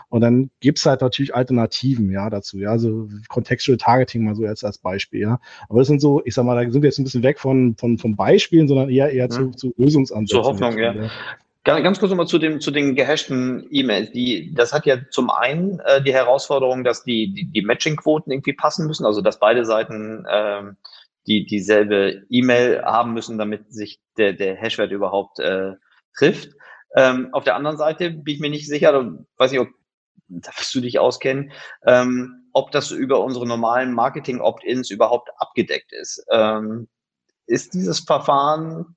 [0.10, 2.58] Und dann gibt's halt natürlich Alternativen, ja, dazu.
[2.58, 5.40] Ja, also Contextual Targeting mal so jetzt als Beispiel, ja.
[5.70, 7.76] Aber das sind so, ich sag mal, da sind wir jetzt ein bisschen weg von,
[7.78, 10.44] von, von Beispielen, sondern eher eher zu, zu Lösungsansätzen.
[10.44, 10.94] Zur Hoffnung, ja.
[10.94, 11.10] ja.
[11.64, 14.12] Ganz kurz nochmal zu dem zu den gehashten E-Mails.
[14.12, 18.54] Die, das hat ja zum einen äh, die Herausforderung, dass die die, die Matching-Quoten irgendwie
[18.54, 20.76] passen müssen, also dass beide Seiten ähm,
[21.26, 25.74] die dieselbe E-Mail haben müssen, damit sich der der Hashwert überhaupt äh,
[26.18, 26.50] trifft.
[26.96, 29.70] Ähm, auf der anderen Seite bin ich mir nicht sicher, weiß nicht, ob
[30.28, 31.52] da wirst du dich auskennen,
[31.86, 36.26] ähm, ob das über unsere normalen Marketing-Opt-ins überhaupt abgedeckt ist.
[36.32, 36.88] Ähm,
[37.46, 38.96] ist dieses Verfahren,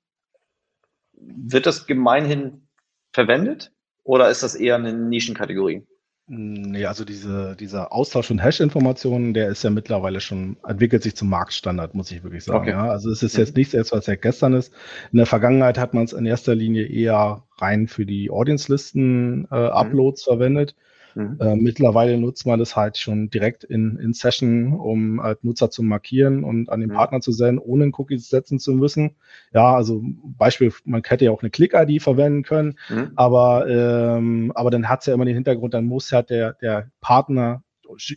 [1.13, 2.69] wird das gemeinhin
[3.13, 3.73] verwendet
[4.05, 5.87] oder ist das eher eine Nischenkategorie?
[6.29, 11.29] Nee, also diese, dieser Austausch von Hash-Informationen, der ist ja mittlerweile schon, entwickelt sich zum
[11.29, 12.59] Marktstandard, muss ich wirklich sagen.
[12.59, 12.71] Okay.
[12.71, 13.61] Ja, also es ist jetzt mhm.
[13.61, 14.73] nichts, was ja gestern ist.
[15.13, 20.31] In der Vergangenheit hat man es in erster Linie eher rein für die Audience-Listen-Uploads äh,
[20.31, 20.35] mhm.
[20.35, 20.75] verwendet.
[21.17, 21.39] Mhm.
[21.41, 25.83] Äh, mittlerweile nutzt man das halt schon direkt in, in Session, um halt Nutzer zu
[25.83, 26.95] markieren und an den mhm.
[26.95, 29.17] Partner zu senden, ohne einen Cookie setzen zu müssen.
[29.55, 30.03] Ja, also
[30.37, 33.13] Beispiel, man hätte ja auch eine Click-ID verwenden können, mhm.
[33.17, 36.91] aber, ähm, aber dann hat es ja immer den Hintergrund, dann muss halt der, der
[37.01, 37.63] Partner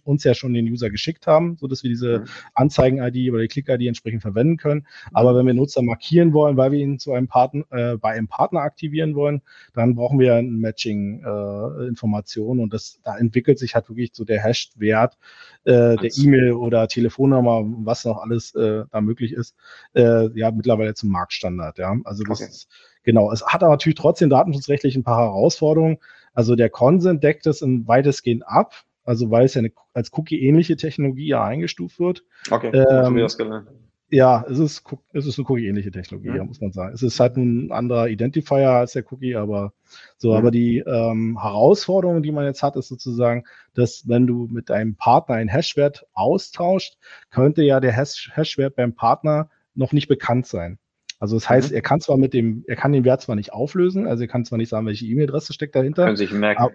[0.04, 2.26] uns ja schon den User geschickt haben, so dass wir diese mhm.
[2.54, 4.88] Anzeigen-ID oder die Click-ID entsprechend verwenden können.
[5.14, 8.28] Aber wenn wir Nutzer markieren wollen, weil wir ihn zu einem Partner, äh, bei einem
[8.28, 9.42] Partner aktivieren wollen,
[9.74, 14.44] dann brauchen wir ein Matching-Information äh, und das, da entwickelt sich halt wirklich so der
[14.44, 15.18] Hash-Wert
[15.66, 19.56] äh, der E-Mail oder Telefonnummer, was noch alles äh, da möglich ist,
[19.94, 21.96] äh, ja, mittlerweile zum Marktstandard, ja.
[22.06, 22.50] Also das okay.
[22.50, 22.68] ist,
[23.04, 23.32] genau.
[23.32, 25.98] Es hat aber natürlich trotzdem datenschutzrechtlich ein paar Herausforderungen.
[26.34, 30.76] Also der Consent deckt es in weitestgehend ab also weil es ja eine, als Cookie-ähnliche
[30.76, 32.24] Technologie ja eingestuft wird.
[32.52, 33.68] Okay, ähm, das gelernt.
[34.12, 36.36] Ja, es ist, es ist eine Cookie-ähnliche Technologie, mhm.
[36.36, 36.94] ja, muss man sagen.
[36.94, 39.74] Es ist halt ein anderer Identifier als der Cookie, aber
[40.18, 40.38] so, mhm.
[40.38, 44.96] aber die ähm, Herausforderung, die man jetzt hat, ist sozusagen, dass wenn du mit deinem
[44.96, 46.98] Partner einen Hashwert austauscht,
[47.32, 50.78] könnte ja der Hash Hashwert beim Partner noch nicht bekannt sein.
[51.20, 51.78] Also das heißt, mhm.
[51.78, 54.46] er kann zwar mit dem, er kann den Wert zwar nicht auflösen, also er kann
[54.46, 56.06] zwar nicht sagen, welche E-Mail-Adresse steckt dahinter.
[56.06, 56.70] Können sich merken.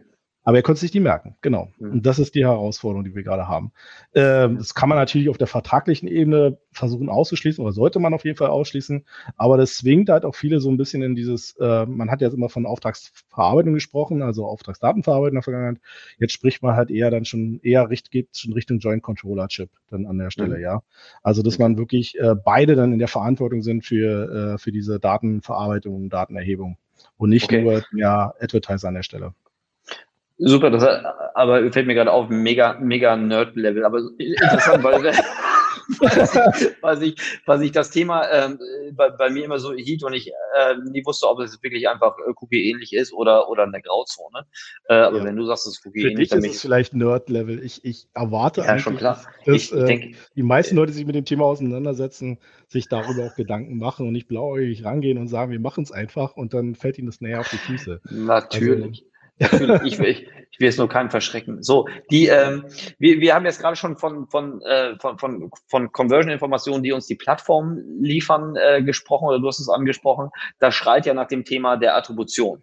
[0.44, 1.72] Aber, er konnte sich die merken, genau.
[1.78, 1.92] Mhm.
[1.92, 3.72] Und das ist die Herausforderung, die wir gerade haben.
[4.14, 8.24] Ähm, das kann man natürlich auf der vertraglichen Ebene versuchen auszuschließen oder sollte man auf
[8.24, 9.04] jeden Fall ausschließen.
[9.36, 12.34] Aber das zwingt halt auch viele so ein bisschen in dieses, äh, man hat jetzt
[12.34, 15.82] immer von Auftragsverarbeitung gesprochen, also Auftragsdatenverarbeitung in der Vergangenheit.
[16.18, 19.70] Jetzt spricht man halt eher dann schon eher richt, geht schon Richtung Joint Controller Chip
[19.88, 20.62] dann an der Stelle, mhm.
[20.62, 20.82] ja.
[21.22, 25.00] Also, dass man wirklich äh, beide dann in der Verantwortung sind für, äh, für diese
[25.00, 26.76] Datenverarbeitung und Datenerhebung
[27.16, 27.62] und nicht okay.
[27.62, 29.34] nur ja Advertiser an der Stelle.
[30.36, 30.84] Super, das
[31.34, 35.12] aber fällt mir gerade auf, mega, mega Nerd-Level, aber interessant, weil
[36.80, 37.16] was ich,
[37.46, 38.58] was ich das Thema ähm,
[38.92, 42.16] bei, bei mir immer so hielt und ich äh, nie wusste, ob es wirklich einfach
[42.18, 44.46] äh, Cookie-ähnlich ist oder, oder eine Grauzone.
[44.88, 45.24] Äh, aber ja.
[45.24, 46.30] wenn du sagst, es ist Cookie-ähnlich.
[46.30, 47.62] Für dich ist es vielleicht Nerd-Level.
[47.62, 49.20] Ich, ich erwarte ja, klar.
[49.44, 53.26] dass ich, äh, denk, die meisten Leute, die sich mit dem Thema auseinandersetzen, sich darüber
[53.26, 56.74] auch Gedanken machen und nicht blauäugig rangehen und sagen, wir machen es einfach und dann
[56.74, 58.00] fällt ihnen das näher auf die Füße.
[58.10, 59.02] Natürlich.
[59.02, 61.62] Also, ich, ich, ich will es nur keinem verschrecken.
[61.62, 62.64] So, die, ähm,
[62.98, 67.06] wir, wir haben jetzt gerade schon von, von, äh, von, von, von Conversion-Informationen, die uns
[67.06, 70.30] die Plattform liefern, äh, gesprochen oder du hast es angesprochen.
[70.60, 72.62] Das schreit ja nach dem Thema der Attribution.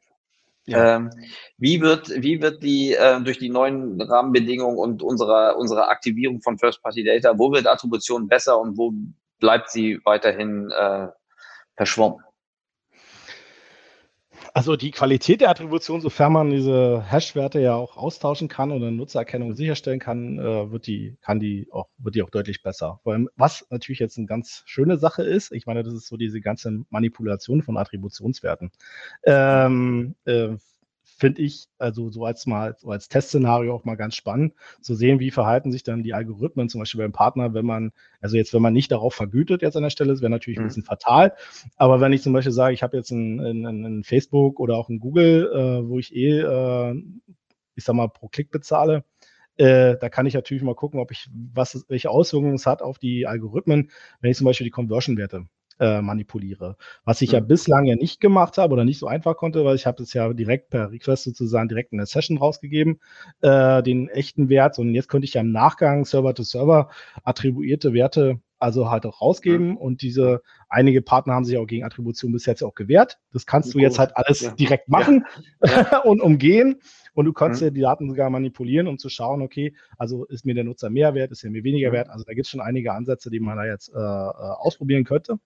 [0.66, 0.96] Ja.
[0.96, 1.10] Ähm,
[1.58, 6.58] wie wird, wie wird die äh, durch die neuen Rahmenbedingungen und unsere, unsere Aktivierung von
[6.58, 8.94] First-Party-Data, wo wird Attribution besser und wo
[9.40, 11.08] bleibt sie weiterhin äh,
[11.76, 12.20] verschwommen?
[14.54, 19.56] Also die Qualität der Attribution, sofern man diese Hash-Werte ja auch austauschen kann oder Nutzererkennung
[19.56, 23.00] sicherstellen kann, äh, wird die, kann die auch, wird die auch deutlich besser.
[23.04, 26.18] Vor allem, was natürlich jetzt eine ganz schöne Sache ist, ich meine, das ist so
[26.18, 28.72] diese ganze Manipulation von Attributionswerten.
[29.24, 30.58] Ähm, äh,
[31.22, 35.20] finde ich, also so als mal, so als Testszenario auch mal ganz spannend, zu sehen,
[35.20, 38.62] wie verhalten sich dann die Algorithmen, zum Beispiel beim Partner, wenn man, also jetzt, wenn
[38.64, 40.66] man nicht darauf vergütet jetzt an der Stelle, das wäre natürlich mhm.
[40.66, 41.36] ein bisschen fatal.
[41.78, 44.90] Aber wenn ich zum Beispiel sage, ich habe jetzt ein, ein, ein, Facebook oder auch
[44.90, 47.04] ein Google, äh, wo ich eh, äh,
[47.76, 49.06] ich sag mal, pro Klick bezahle,
[49.58, 52.98] äh, da kann ich natürlich mal gucken, ob ich, was, welche Auswirkungen es hat auf
[52.98, 55.46] die Algorithmen, wenn ich zum Beispiel die Conversion-Werte
[55.80, 56.78] äh, manipuliere.
[57.06, 57.40] Was ich ja.
[57.40, 60.14] ja bislang ja nicht gemacht habe oder nicht so einfach konnte, weil ich habe es
[60.14, 63.00] ja direkt per Request sozusagen direkt in der Session rausgegeben,
[63.42, 64.80] äh, den echten Wert.
[64.80, 69.76] Und jetzt könnte ich ja im Nachgang Server-to-Server -Server attribuierte Werte also halt auch rausgeben.
[69.76, 73.18] Und diese einige Partner haben sich auch gegen Attribution bis jetzt auch gewehrt.
[73.34, 74.52] Das kannst du jetzt halt alles ja.
[74.52, 75.26] direkt machen
[75.66, 76.00] ja.
[76.04, 76.80] und umgehen.
[77.14, 77.68] Und du kannst mhm.
[77.68, 81.14] ja die Daten sogar manipulieren, um zu schauen, okay, also ist mir der Nutzer mehr
[81.14, 81.94] wert, ist er mir weniger mhm.
[81.94, 82.10] wert.
[82.10, 85.40] Also da gibt es schon einige Ansätze, die man da jetzt äh, äh, ausprobieren könnte.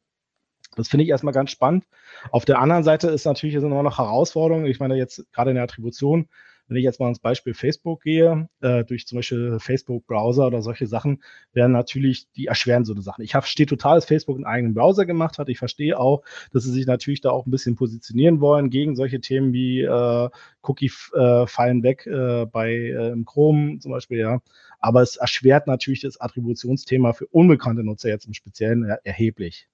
[0.75, 1.85] Das finde ich erstmal ganz spannend.
[2.31, 4.65] Auf der anderen Seite ist natürlich immer noch Herausforderung.
[4.65, 6.27] Ich meine, jetzt gerade in der Attribution,
[6.67, 10.87] wenn ich jetzt mal ins Beispiel Facebook gehe, äh, durch zum Beispiel Facebook-Browser oder solche
[10.87, 11.21] Sachen,
[11.53, 13.23] werden natürlich, die erschweren so eine Sachen.
[13.23, 15.49] Ich verstehe total, dass Facebook einen eigenen Browser gemacht hat.
[15.49, 19.21] Ich verstehe auch, dass sie sich natürlich da auch ein bisschen positionieren wollen gegen solche
[19.21, 20.29] Themen wie äh,
[20.63, 24.41] Cookie äh, fallen weg äh, bei äh, Chrome zum Beispiel, ja.
[24.79, 29.67] Aber es erschwert natürlich das Attributionsthema für unbekannte Nutzer jetzt im Speziellen er erheblich.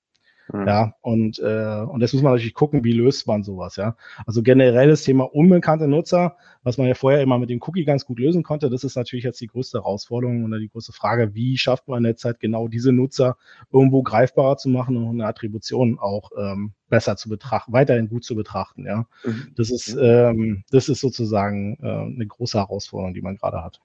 [0.53, 0.67] Mhm.
[0.67, 3.95] Ja, und, äh, und das muss man natürlich gucken, wie löst man sowas, ja.
[4.25, 8.05] Also generell das Thema unbekannte Nutzer, was man ja vorher immer mit dem Cookie ganz
[8.05, 11.57] gut lösen konnte, das ist natürlich jetzt die größte Herausforderung oder die größte Frage, wie
[11.57, 13.37] schafft man in der Zeit genau diese Nutzer
[13.71, 18.35] irgendwo greifbarer zu machen und eine Attribution auch ähm, besser zu betrachten, weiterhin gut zu
[18.35, 19.05] betrachten, ja.
[19.23, 19.53] Mhm.
[19.55, 23.79] Das ist, ähm, das ist sozusagen äh, eine große Herausforderung, die man gerade hat.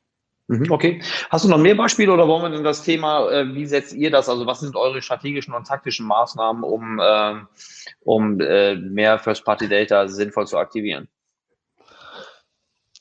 [0.48, 1.02] Mhm, okay.
[1.30, 4.10] Hast du noch mehr Beispiele oder wollen wir denn das Thema, äh, wie setzt ihr
[4.10, 4.28] das?
[4.28, 7.34] Also was sind eure strategischen und taktischen Maßnahmen, um, äh,
[8.04, 11.08] um äh, mehr First-Party-Data sinnvoll zu aktivieren?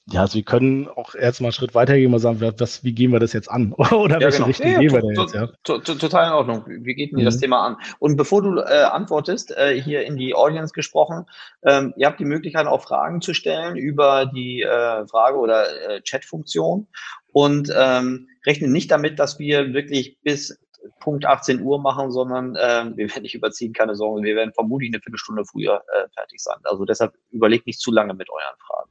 [0.07, 3.19] Ja, also wir können auch erstmal einen Schritt weitergehen und sagen, was, wie gehen wir
[3.19, 3.73] das jetzt an?
[3.91, 4.47] Oder ja, welche genau.
[4.47, 5.33] Richtung ja, gehen wir denn jetzt?
[5.33, 5.47] Ja?
[5.63, 6.63] Total in Ordnung.
[6.67, 7.25] Wie geht denn mhm.
[7.25, 7.77] das Thema an?
[7.97, 11.25] Und bevor du äh, antwortest, äh, hier in die Audience gesprochen,
[11.63, 16.01] ähm, ihr habt die Möglichkeit, auch Fragen zu stellen über die äh, Frage- oder äh,
[16.01, 16.87] Chat-Funktion
[17.35, 20.57] und ähm, rechnen nicht damit, dass wir wirklich bis
[21.01, 24.23] Punkt 18 Uhr machen, sondern äh, wir werden nicht überziehen, keine Sorge.
[24.23, 26.55] Wir werden vermutlich eine Viertelstunde früher äh, fertig sein.
[26.63, 28.89] Also deshalb überlegt nicht zu lange mit euren Fragen.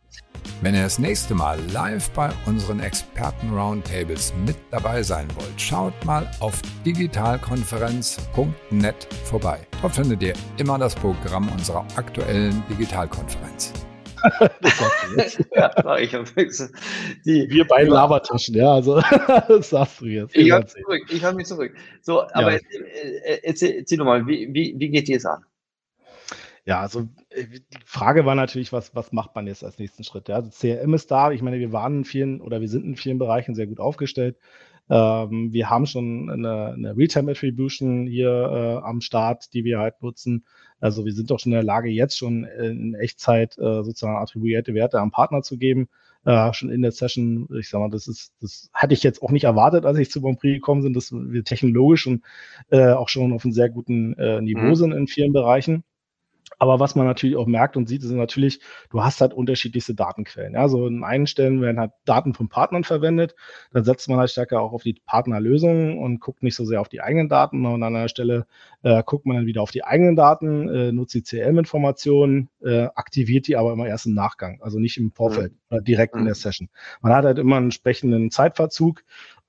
[0.60, 6.30] Wenn ihr das nächste Mal live bei unseren Experten-Roundtables mit dabei sein wollt, schaut mal
[6.40, 9.66] auf digitalkonferenz.net vorbei.
[9.80, 13.72] Dort findet ihr immer das Programm unserer aktuellen Digitalkonferenz.
[15.16, 15.40] Jetzt.
[15.54, 16.24] ja, ich habe
[17.24, 17.94] die, Wir beiden ja.
[17.94, 19.00] Labertaschen, ja, also
[19.48, 20.36] das sagst du jetzt.
[20.36, 21.74] Ich halte zurück, ich halte mich zurück.
[22.02, 22.60] So, aber ja.
[23.42, 25.44] erzähl, erzähl doch mal, wie, wie, wie geht dir es an?
[26.66, 30.28] Ja, also äh, die Frage war natürlich, was, was macht man jetzt als nächsten Schritt?
[30.28, 31.30] Ja, also CRM ist da.
[31.30, 34.38] Ich meine, wir waren in vielen oder wir sind in vielen Bereichen sehr gut aufgestellt.
[34.90, 38.30] Ähm, wir haben schon eine, eine Realtime-Attribution hier
[38.82, 40.44] äh, am Start, die wir halt nutzen.
[40.84, 44.74] Also wir sind doch schon in der Lage, jetzt schon in Echtzeit äh, sozusagen attribuierte
[44.74, 45.88] Werte am Partner zu geben.
[46.26, 49.30] Äh, schon in der Session, ich sag mal, das ist, das hatte ich jetzt auch
[49.30, 52.22] nicht erwartet, als ich zu Grand Prix gekommen bin, dass wir technologisch und
[52.68, 54.74] äh, auch schon auf einem sehr guten äh, Niveau mhm.
[54.74, 55.84] sind in vielen Bereichen.
[56.58, 60.54] Aber was man natürlich auch merkt und sieht, ist natürlich, du hast halt unterschiedlichste Datenquellen.
[60.54, 63.34] Ja, so in einen Stellen werden halt Daten von Partnern verwendet.
[63.72, 66.88] Dann setzt man halt stärker auch auf die Partnerlösungen und guckt nicht so sehr auf
[66.88, 67.64] die eigenen Daten.
[67.66, 68.46] Und an einer Stelle
[68.82, 73.46] äh, guckt man dann wieder auf die eigenen Daten, äh, nutzt die CRM-Informationen, äh, aktiviert
[73.48, 75.84] die aber immer erst im Nachgang, also nicht im Vorfeld, mhm.
[75.84, 76.68] direkt in der Session.
[77.00, 79.02] Man hat halt immer einen entsprechenden Zeitverzug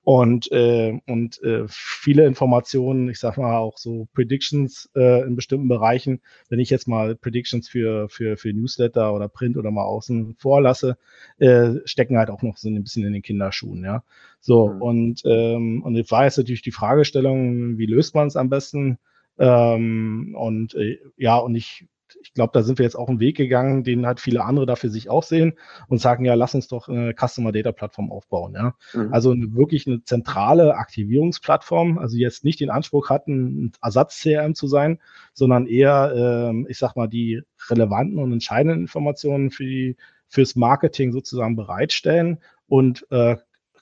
[0.06, 5.66] und, äh, und äh, viele Informationen, ich sag mal auch so Predictions äh, in bestimmten
[5.66, 6.20] Bereichen.
[6.48, 10.96] Wenn ich jetzt mal Predictions für, für, für Newsletter oder Print oder mal außen vorlasse,
[11.38, 14.04] äh, stecken halt auch noch so ein bisschen in den Kinderschuhen, ja.
[14.38, 14.82] So, mhm.
[14.82, 18.98] und, ähm, und jetzt war jetzt natürlich die Fragestellung, wie löst man es am besten?
[19.40, 21.84] Ähm, und äh, ja, und ich
[22.26, 24.90] ich glaube, da sind wir jetzt auch einen Weg gegangen, den halt viele andere dafür
[24.90, 25.54] sich auch sehen
[25.88, 28.54] und sagen, ja, lass uns doch eine Customer Data Plattform aufbauen.
[28.54, 28.74] Ja?
[28.94, 29.14] Mhm.
[29.14, 34.66] Also eine, wirklich eine zentrale Aktivierungsplattform, also jetzt nicht den Anspruch hatten, ein Ersatz-CRM zu
[34.66, 34.98] sein,
[35.34, 39.96] sondern eher, äh, ich sag mal, die relevanten und entscheidenden Informationen für die,
[40.28, 43.36] fürs Marketing sozusagen bereitstellen und äh,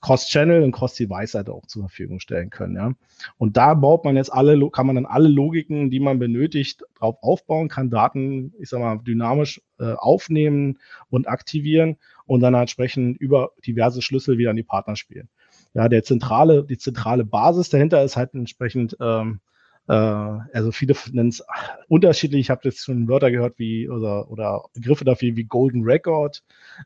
[0.04, 2.76] Cross-Channel und Cross-Device-Seite auch zur Verfügung stellen können.
[2.76, 2.92] Ja.
[3.38, 7.16] Und da baut man jetzt alle, kann man dann alle Logiken, die man benötigt, drauf
[7.22, 13.52] aufbauen, kann Daten, ich sag mal, dynamisch äh, aufnehmen und aktivieren und dann entsprechend über
[13.66, 15.30] diverse Schlüssel wieder an die Partner spielen.
[15.72, 19.53] Ja, der zentrale, die zentrale Basis dahinter ist halt entsprechend ähm, äh,
[19.86, 21.44] also viele nennen es
[21.88, 22.40] unterschiedlich.
[22.40, 26.42] Ich habe jetzt schon Wörter gehört wie oder, oder Begriffe dafür wie Golden Record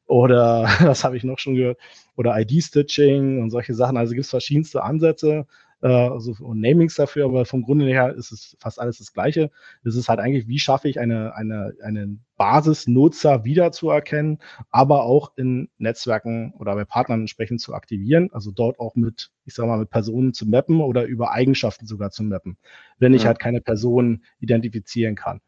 [0.06, 1.78] oder was habe ich noch schon gehört
[2.16, 3.96] oder ID-Stitching und solche Sachen.
[3.96, 5.46] Also gibt es verschiedenste Ansätze
[5.82, 9.50] äh, also, und Namings dafür, aber vom Grunde her ist es fast alles das Gleiche.
[9.84, 14.38] Es ist halt eigentlich, wie schaffe ich eine, eine, einen Basisnutzer wiederzuerkennen,
[14.70, 19.54] aber auch in Netzwerken oder bei Partnern entsprechend zu aktivieren, also dort auch mit, ich
[19.54, 22.56] sag mal, mit Personen zu mappen oder über Eigenschaften sogar zu mappen,
[22.98, 23.28] wenn ich ja.
[23.28, 25.40] halt keine Person identifizieren kann.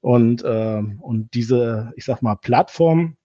[0.00, 3.16] Und, äh, und diese, ich sag mal, Plattform,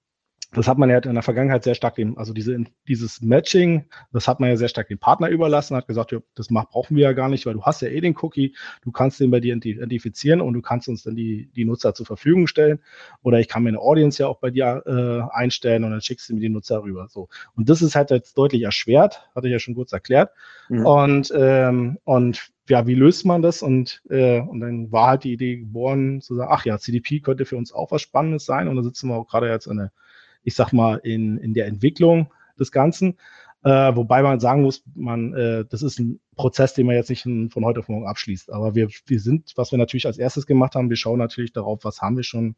[0.53, 2.57] das hat man ja in der Vergangenheit sehr stark dem, also diese,
[2.87, 6.47] dieses Matching, das hat man ja sehr stark dem Partner überlassen, hat gesagt, ja, das
[6.47, 9.29] brauchen wir ja gar nicht, weil du hast ja eh den Cookie, du kannst den
[9.29, 12.79] bei dir identifizieren und du kannst uns dann die, die Nutzer zur Verfügung stellen.
[13.23, 16.29] Oder ich kann mir eine Audience ja auch bei dir äh, einstellen und dann schickst
[16.29, 17.07] du mir die Nutzer rüber.
[17.09, 17.27] So.
[17.55, 20.31] Und das ist halt jetzt deutlich erschwert, hatte ich ja schon kurz erklärt.
[20.69, 20.85] Mhm.
[20.85, 23.61] Und, ähm, und ja, wie löst man das?
[23.61, 27.45] Und, äh, und dann war halt die Idee geboren, zu sagen, ach ja, CDP könnte
[27.45, 28.67] für uns auch was Spannendes sein.
[28.67, 29.91] Und da sitzen wir auch gerade jetzt in der
[30.47, 33.17] ich sag mal, in, in der Entwicklung des Ganzen.
[33.65, 37.23] Äh, wobei man sagen muss, man, äh, das ist ein Prozess, den man jetzt nicht
[37.23, 38.53] von heute auf morgen abschließt.
[38.53, 41.83] Aber wir, wir sind, was wir natürlich als erstes gemacht haben, wir schauen natürlich darauf,
[41.83, 42.55] was haben wir schon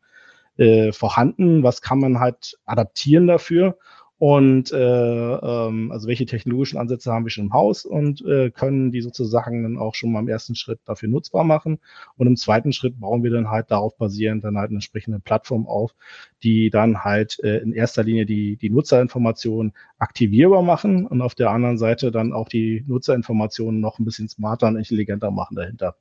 [0.57, 3.75] äh, vorhanden, was kann man halt adaptieren dafür
[4.19, 8.91] und äh, ähm, also welche technologischen Ansätze haben wir schon im Haus und äh, können
[8.91, 11.79] die sozusagen dann auch schon mal im ersten Schritt dafür nutzbar machen.
[12.17, 15.67] Und im zweiten Schritt bauen wir dann halt darauf basierend dann halt eine entsprechende Plattform
[15.67, 15.95] auf,
[16.43, 21.51] die dann halt äh, in erster Linie die, die Nutzerinformationen aktivierbar machen und auf der
[21.51, 25.95] anderen Seite dann auch die Nutzerinformationen noch ein bisschen smarter und intelligenter machen dahinter.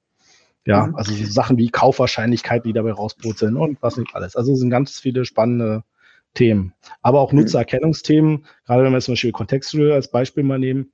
[0.67, 0.97] Ja, mhm.
[0.97, 4.35] also so Sachen wie Kaufwahrscheinlichkeit, die dabei rauspurzeln und was nicht alles.
[4.35, 5.85] Also es sind ganz viele spannende
[6.35, 6.75] Themen.
[7.03, 7.41] Aber auch mhm.
[7.41, 10.93] Nutzererkennungsthemen, gerade wenn wir zum Beispiel Contextual als Beispiel mal nehmen.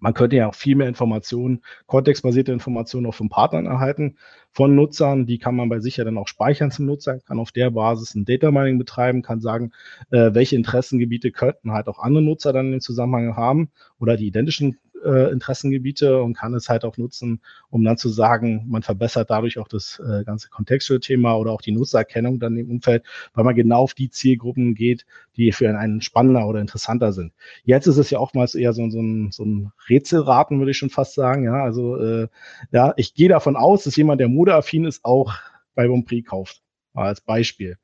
[0.00, 4.16] Man könnte ja auch viel mehr Informationen, kontextbasierte Informationen auch von Partnern erhalten,
[4.50, 5.26] von Nutzern.
[5.26, 8.16] Die kann man bei sich ja dann auch speichern zum Nutzer, kann auf der Basis
[8.16, 9.70] ein Data Mining betreiben, kann sagen,
[10.10, 13.70] äh, welche Interessengebiete könnten halt auch andere Nutzer dann im Zusammenhang haben
[14.00, 18.64] oder die identischen äh, Interessengebiete und kann es halt auch nutzen, um dann zu sagen,
[18.68, 23.04] man verbessert dadurch auch das äh, ganze Contextual-Thema oder auch die Nutzererkennung dann im Umfeld,
[23.34, 27.32] weil man genau auf die Zielgruppen geht, die für einen spannender oder interessanter sind.
[27.64, 30.90] Jetzt ist es ja oftmals eher so, so, ein, so ein Rätselraten, würde ich schon
[30.90, 31.44] fast sagen.
[31.44, 32.28] Ja, also äh,
[32.70, 35.32] ja, ich gehe davon aus, dass jemand, der modeaffin ist, auch
[35.74, 36.62] bei Bonprix kauft.
[36.94, 37.78] Als Beispiel.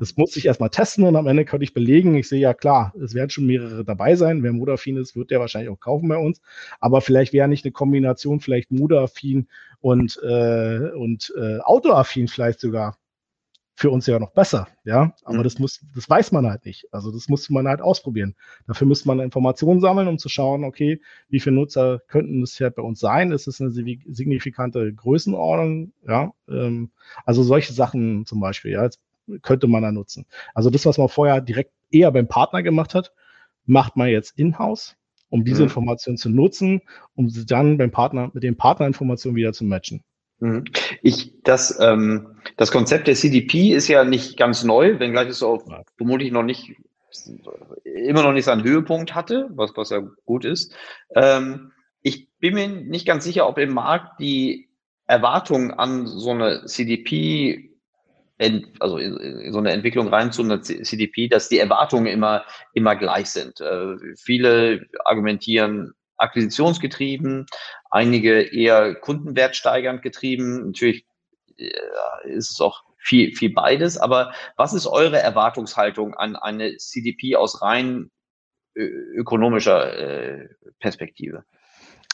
[0.00, 2.14] Das muss ich erstmal testen und am Ende könnte ich belegen.
[2.14, 4.42] Ich sehe ja klar, es werden schon mehrere dabei sein.
[4.42, 6.40] Wer modaffin ist, wird der wahrscheinlich auch kaufen bei uns.
[6.80, 9.48] Aber vielleicht wäre nicht eine Kombination, vielleicht modaffin
[9.80, 12.98] und, äh, und äh, autoaffin vielleicht sogar
[13.74, 15.14] für uns ja noch besser, ja.
[15.24, 15.42] Aber mhm.
[15.44, 16.86] das muss, das weiß man halt nicht.
[16.92, 18.36] Also das muss man halt ausprobieren.
[18.66, 22.76] Dafür müsste man Informationen sammeln, um zu schauen, okay, wie viele Nutzer könnten es halt
[22.76, 23.32] bei uns sein?
[23.32, 25.92] Ist es eine signifikante Größenordnung?
[26.06, 26.90] Ja, ähm,
[27.24, 28.72] also solche Sachen zum Beispiel.
[28.72, 29.00] Ja, jetzt
[29.42, 30.26] könnte man da nutzen.
[30.54, 33.12] Also das, was man vorher direkt eher beim Partner gemacht hat,
[33.64, 34.96] macht man jetzt in-house,
[35.28, 35.68] um diese mhm.
[35.68, 36.82] Informationen zu nutzen,
[37.14, 40.02] um sie dann beim Partner mit den Partnerinformationen wieder zu matchen.
[40.40, 40.64] Mhm.
[41.02, 45.64] Ich, das, ähm, das Konzept der CDP ist ja nicht ganz neu, wenngleich es auch
[45.96, 46.74] vermutlich noch nicht,
[47.84, 50.74] immer noch nicht seinen Höhepunkt hatte, was, was ja gut ist.
[51.14, 54.68] Ähm, ich bin mir nicht ganz sicher, ob im Markt die
[55.06, 57.71] Erwartungen an so eine CDP
[58.80, 63.30] also in so eine Entwicklung rein zu einer CDP, dass die Erwartungen immer, immer gleich
[63.30, 63.60] sind.
[63.60, 67.46] Äh, viele argumentieren akquisitionsgetrieben,
[67.90, 70.66] einige eher kundenwertsteigernd getrieben.
[70.66, 71.04] Natürlich
[71.56, 71.70] äh,
[72.24, 73.98] ist es auch viel, viel beides.
[73.98, 78.10] Aber was ist eure Erwartungshaltung an eine CDP aus rein
[78.74, 81.44] ökonomischer äh, Perspektive?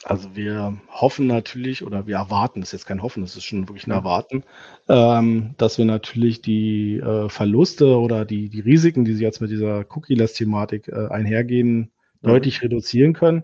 [0.04, 3.68] Also wir hoffen natürlich oder wir erwarten, das ist jetzt kein Hoffen, das ist schon
[3.68, 4.44] wirklich ein Erwarten,
[4.88, 9.84] ähm, dass wir natürlich die äh, Verluste oder die, die Risiken, die jetzt mit dieser
[9.88, 11.90] Cookie-Less-Thematik äh, einhergehen,
[12.22, 12.28] mhm.
[12.28, 13.42] deutlich reduzieren können.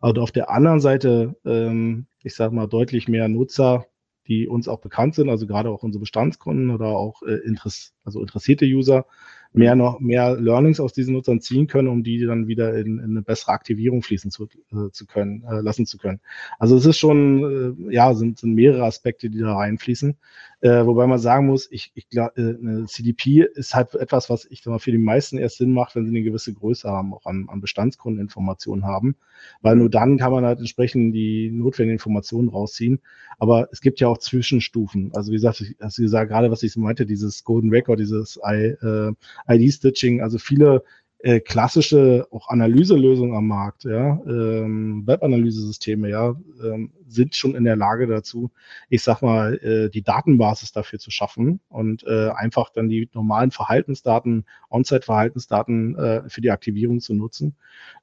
[0.00, 3.86] Aber auf der anderen Seite, ähm, ich sage mal, deutlich mehr Nutzer,
[4.26, 8.20] die uns auch bekannt sind, also gerade auch unsere Bestandskunden oder auch äh, Interess also
[8.20, 9.06] interessierte User,
[9.54, 13.04] mehr noch mehr Learnings aus diesen Nutzern ziehen können, um die dann wieder in, in
[13.04, 16.20] eine bessere Aktivierung fließen zu, äh, zu können, äh, lassen zu können.
[16.58, 20.16] Also es ist schon, äh, ja, sind, sind mehrere Aspekte, die da reinfließen.
[20.60, 24.46] Äh, wobei man sagen muss, ich, ich glaube, äh, eine CDP ist halt etwas, was
[24.46, 27.14] ich sag mal, für die meisten erst Sinn macht, wenn sie eine gewisse Größe haben,
[27.14, 29.14] auch an, an Bestandskundeninformationen haben.
[29.60, 33.00] Weil nur dann kann man halt entsprechend die notwendigen Informationen rausziehen.
[33.38, 35.12] Aber es gibt ja auch Zwischenstufen.
[35.14, 38.40] Also wie gesagt, ich, also wie gesagt, gerade was ich meinte, dieses Golden Record, dieses
[38.44, 39.12] I, äh,
[39.48, 40.82] ID-Stitching, also viele
[41.18, 47.76] äh, klassische auch Analyselösungen am Markt, ja, ähm, Web-Analysesysteme, ja, ähm, sind schon in der
[47.76, 48.50] Lage dazu,
[48.88, 53.50] ich sag mal, äh, die Datenbasis dafür zu schaffen und äh, einfach dann die normalen
[53.50, 57.54] Verhaltensdaten, On-Site-Verhaltensdaten äh, für die Aktivierung zu nutzen.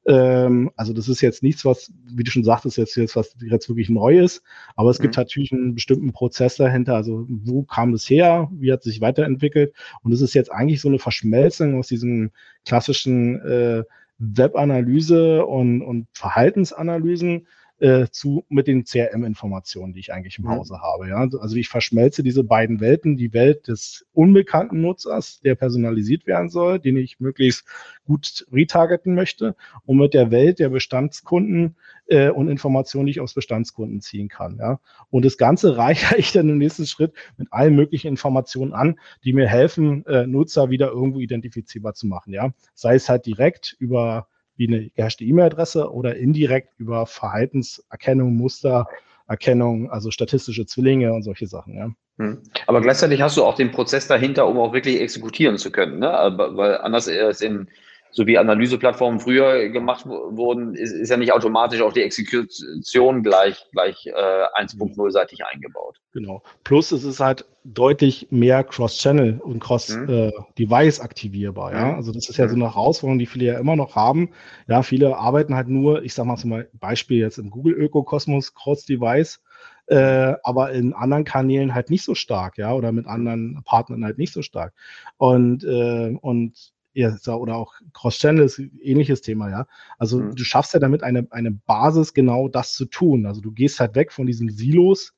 [0.06, 3.70] Ähm, also das ist jetzt nichts, was, wie du schon sagtest, jetzt, jetzt was jetzt
[3.70, 4.44] wirklich neu ist,
[4.76, 5.04] aber es mhm.
[5.04, 6.96] gibt natürlich einen bestimmten Prozess dahinter.
[6.96, 8.50] Also wo kam das her?
[8.54, 9.74] Wie hat es sich weiterentwickelt?
[10.04, 12.32] Und es ist jetzt eigentlich so eine Verschmelzung aus diesen
[12.66, 13.84] klassischen äh,
[14.22, 17.48] Webanalyse und, und Verhaltensanalysen
[17.82, 20.52] äh, zu mit den CRM-Informationen, die ich eigentlich im mhm.
[20.52, 21.10] Hause habe.
[21.10, 21.28] Ja?
[21.40, 26.80] Also ich verschmelze diese beiden Welten, die Welt des unbekannten Nutzers, der personalisiert werden soll,
[26.80, 27.66] den ich möglichst
[28.06, 29.56] gut retargeten möchte,
[29.86, 31.76] und mit der Welt der Bestandskunden
[32.06, 34.58] äh, und Informationen, die ich aus Bestandskunden ziehen kann.
[34.60, 34.80] Ja?
[35.10, 39.34] Und das Ganze reiche ich dann im nächsten Schritt mit allen möglichen Informationen an, die
[39.34, 42.32] mir helfen, äh, Nutzer wieder irgendwo identifizierbar zu machen.
[42.32, 42.54] Ja?
[42.76, 44.28] Sei es halt direkt über
[44.58, 51.76] wie eine gehashte E-Mail-Adresse oder indirekt über Verhaltenserkennung, Mustererkennung, also statistische Zwillinge und solche Sachen.
[51.76, 51.90] Ja.
[52.18, 52.42] Hm.
[52.68, 56.00] Aber gleichzeitig hast du auch den Prozess dahinter, um auch wirklich exekutieren zu können.
[56.00, 56.08] Ne?
[56.08, 57.68] Weil anders ist in
[58.12, 63.66] so wie Analyseplattformen früher gemacht wurden, ist, ist ja nicht automatisch auch die Exekution gleich,
[63.72, 65.98] gleich äh, 1.0-seitig eingebaut.
[66.12, 66.44] Genau.
[66.64, 71.02] Plus es ist halt deutlich mehr Cross-Channel und Cross-Device mhm.
[71.02, 71.74] äh, aktivierbar.
[71.74, 71.86] Ja?
[71.86, 71.96] Mhm.
[71.96, 74.32] Also das ist ja so eine Herausforderung, die viele ja immer noch haben.
[74.68, 79.42] Ja, viele arbeiten halt nur, ich sag mal zum Beispiel jetzt im Google-Ökokosmos Cross-Device.
[79.88, 84.18] Äh, aber in anderen Kanälen halt nicht so stark, ja, oder mit anderen Partnern halt
[84.18, 84.74] nicht so stark.
[85.18, 89.66] Und, äh, und ja, oder auch Cross-Channel ist ein ähnliches Thema, ja.
[89.98, 90.36] Also mhm.
[90.36, 93.26] du schaffst ja damit eine, eine Basis, genau das zu tun.
[93.26, 95.14] Also du gehst halt weg von diesen Silos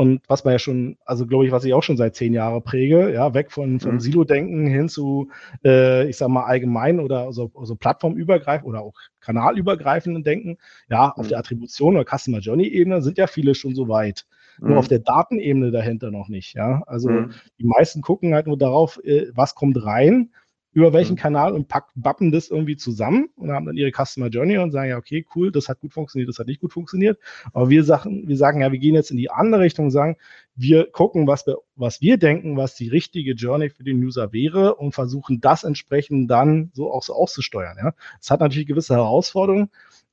[0.00, 2.62] und was man ja schon, also glaube ich, was ich auch schon seit zehn Jahren
[2.62, 4.00] präge, ja, weg von, vom mhm.
[4.00, 5.28] Silo-Denken hin zu,
[5.62, 10.56] äh, ich sag mal, allgemein oder so, so plattformübergreifend oder auch kanalübergreifenden Denken.
[10.88, 11.20] Ja, mhm.
[11.20, 14.26] auf der Attribution oder Customer Journey-Ebene sind ja viele schon so weit.
[14.58, 14.88] Nur auf mhm.
[14.88, 16.82] der Datenebene dahinter noch nicht, ja.
[16.86, 17.32] Also mhm.
[17.58, 20.30] die meisten gucken halt nur darauf, äh, was kommt rein
[20.72, 21.18] über welchen mhm.
[21.18, 24.90] Kanal und pack, bappen das irgendwie zusammen und haben dann ihre Customer Journey und sagen,
[24.90, 27.18] ja, okay, cool, das hat gut funktioniert, das hat nicht gut funktioniert.
[27.52, 30.16] Aber wir sagen, wir sagen, ja, wir gehen jetzt in die andere Richtung und sagen,
[30.54, 34.76] wir gucken, was wir, was wir denken, was die richtige Journey für den User wäre
[34.76, 37.76] und versuchen das entsprechend dann so auch so auszusteuern.
[37.78, 39.70] Ja, es hat natürlich gewisse Herausforderungen,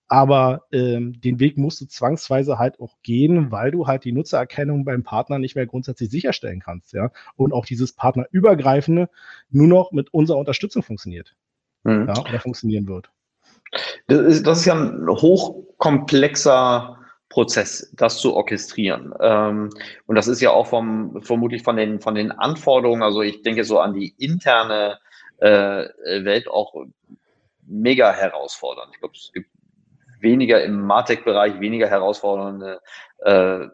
[0.07, 4.85] aber ähm, den Weg musst du zwangsweise halt auch gehen, weil du halt die Nutzererkennung
[4.85, 7.11] beim Partner nicht mehr grundsätzlich sicherstellen kannst, ja.
[7.35, 9.09] Und auch dieses Partnerübergreifende
[9.49, 11.35] nur noch mit unserer Unterstützung funktioniert.
[11.83, 12.07] Mhm.
[12.07, 13.09] Ja, oder funktionieren wird.
[14.07, 16.97] Das ist, das ist ja ein hochkomplexer
[17.29, 19.13] Prozess, das zu orchestrieren.
[19.19, 19.69] Ähm,
[20.05, 23.65] und das ist ja auch vom, vermutlich von den, von den Anforderungen, also ich denke
[23.65, 24.99] so an die interne
[25.39, 25.47] äh,
[26.23, 26.73] Welt auch
[27.65, 28.91] mega herausfordernd.
[28.93, 29.49] Ich glaube, es gibt
[30.19, 32.81] weniger im Martech-Bereich, weniger herausfordernde
[33.19, 33.67] äh,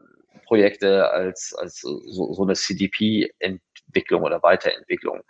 [0.45, 5.21] Projekte als, als so, so eine CDP-Entwicklung oder Weiterentwicklung.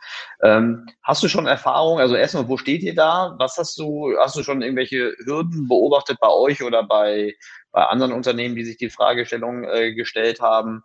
[0.42, 2.00] Ähm, hast du schon Erfahrung?
[2.00, 3.36] Also erstmal, wo steht ihr da?
[3.38, 7.36] Was hast du, hast du schon irgendwelche Hürden beobachtet bei euch oder bei,
[7.72, 10.84] bei anderen Unternehmen, die sich die Fragestellung äh, gestellt haben?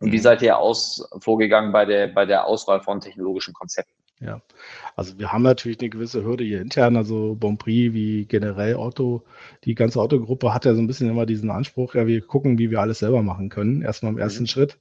[0.00, 0.22] Und wie mhm.
[0.22, 3.99] seid ihr aus vorgegangen bei der, bei der Auswahl von technologischen Konzepten?
[4.22, 4.42] Ja,
[4.96, 9.24] also wir haben natürlich eine gewisse Hürde hier intern, also Bonprix wie generell Otto,
[9.64, 12.70] die ganze Autogruppe hat ja so ein bisschen immer diesen Anspruch, ja, wir gucken, wie
[12.70, 14.48] wir alles selber machen können, erstmal im ersten mhm.
[14.48, 14.78] Schritt,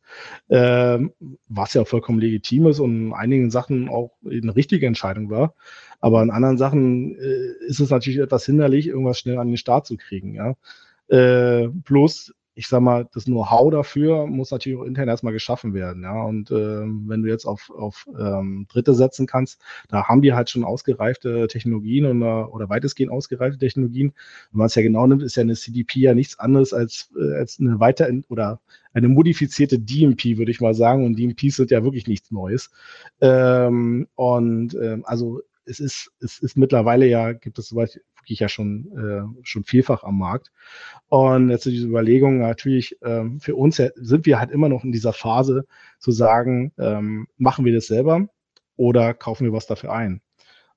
[0.50, 1.14] ähm,
[1.48, 5.56] was ja vollkommen legitim ist und in einigen Sachen auch eine richtige Entscheidung war,
[6.02, 9.88] aber in anderen Sachen äh, ist es natürlich etwas hinderlich, irgendwas schnell an den Start
[9.88, 10.56] zu kriegen, ja.
[11.08, 16.04] Äh, plus ich sag mal, das Know-how dafür muss natürlich auch intern erstmal geschaffen werden.
[16.04, 20.34] Ja, und ähm, wenn du jetzt auf, auf ähm, Dritte setzen kannst, da haben die
[20.34, 24.12] halt schon ausgereifte Technologien oder, oder weitestgehend ausgereifte Technologien.
[24.52, 27.34] Wenn man es ja genau nimmt, ist ja eine CDP ja nichts anderes als, äh,
[27.36, 28.60] als eine weiter oder
[28.92, 31.06] eine modifizierte DMP, würde ich mal sagen.
[31.06, 32.72] Und DMPs sind ja wirklich nichts Neues.
[33.22, 38.50] Ähm, und ähm, also es ist, es ist mittlerweile ja, gibt es soweit wirklich ja
[38.50, 40.52] schon, äh, schon vielfach am Markt.
[41.10, 45.14] Und jetzt diese Überlegung natürlich, ähm, für uns sind wir halt immer noch in dieser
[45.14, 45.66] Phase
[45.98, 48.28] zu sagen, ähm, machen wir das selber
[48.78, 50.22] oder kaufen wir was dafür ein?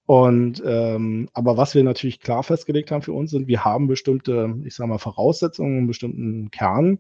[0.07, 4.57] Und ähm, aber was wir natürlich klar festgelegt haben für uns sind, wir haben bestimmte,
[4.65, 6.99] ich sage mal, Voraussetzungen, einen bestimmten Kern,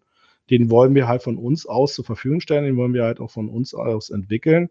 [0.50, 3.30] den wollen wir halt von uns aus zur Verfügung stellen, den wollen wir halt auch
[3.30, 4.68] von uns aus entwickeln.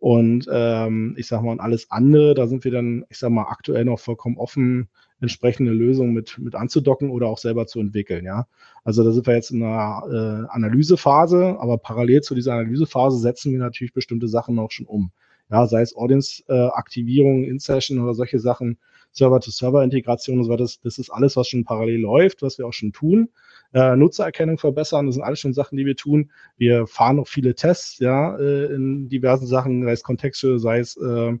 [0.00, 3.44] Und ähm, ich sage mal, und alles andere, da sind wir dann, ich sage mal,
[3.44, 4.88] aktuell noch vollkommen offen,
[5.20, 8.24] entsprechende Lösungen mit, mit anzudocken oder auch selber zu entwickeln.
[8.24, 8.46] Ja,
[8.82, 13.52] also da sind wir jetzt in einer äh, Analysephase, aber parallel zu dieser Analysephase setzen
[13.52, 15.12] wir natürlich bestimmte Sachen auch schon um.
[15.50, 18.78] Ja, sei es Audience-Aktivierung, äh, In-Session oder solche Sachen,
[19.12, 20.62] Server-to-Server-Integration und so weiter.
[20.62, 23.28] Das, das ist alles, was schon parallel läuft, was wir auch schon tun.
[23.72, 26.30] Äh, Nutzererkennung verbessern, das sind alles schon Sachen, die wir tun.
[26.56, 30.96] Wir fahren noch viele Tests, ja, äh, in diversen Sachen, sei es Kontexte, sei es
[30.96, 31.38] äh,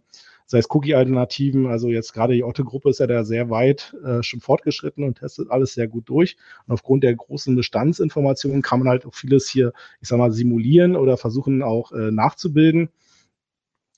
[0.50, 1.66] sei es Cookie-Alternativen.
[1.68, 5.48] Also jetzt gerade die Otto-Gruppe ist ja da sehr weit äh, schon fortgeschritten und testet
[5.50, 6.36] alles sehr gut durch.
[6.66, 10.96] Und aufgrund der großen Bestandsinformationen kann man halt auch vieles hier, ich sag mal, simulieren
[10.96, 12.90] oder versuchen auch äh, nachzubilden.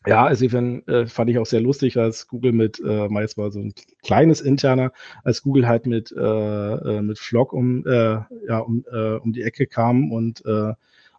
[0.07, 3.39] Ja, also find, äh, fand ich auch sehr lustig, als Google mit, äh, mal jetzt
[3.39, 3.73] mal so ein
[4.03, 4.93] kleines interner,
[5.23, 9.43] als Google halt mit, äh, äh, mit Flock um, äh, ja, um, äh, um die
[9.43, 10.73] Ecke kam und äh,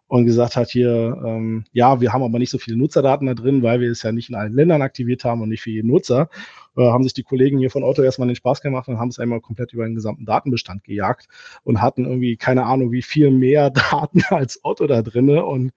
[0.06, 3.62] und gesagt hat hier, ähm, ja, wir haben aber nicht so viele Nutzerdaten da drin,
[3.62, 6.28] weil wir es ja nicht in allen Ländern aktiviert haben und nicht für jeden Nutzer
[6.76, 9.18] äh, haben sich die Kollegen hier von Otto erstmal den Spaß gemacht und haben es
[9.18, 11.28] einmal komplett über den gesamten Datenbestand gejagt
[11.62, 15.72] und hatten irgendwie keine Ahnung, wie viel mehr Daten als Otto da drinne und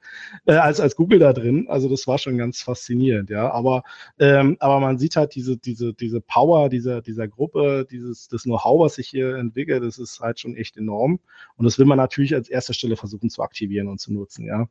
[0.45, 1.67] äh, als, als Google da drin.
[1.69, 3.51] Also das war schon ganz faszinierend, ja.
[3.51, 3.83] Aber,
[4.19, 8.85] ähm, aber man sieht halt diese, diese, diese Power dieser, dieser Gruppe, dieses, das Know-how,
[8.85, 11.19] was sich hier entwickelt, das ist halt schon echt enorm.
[11.55, 14.67] Und das will man natürlich als erster Stelle versuchen zu aktivieren und zu nutzen, ja.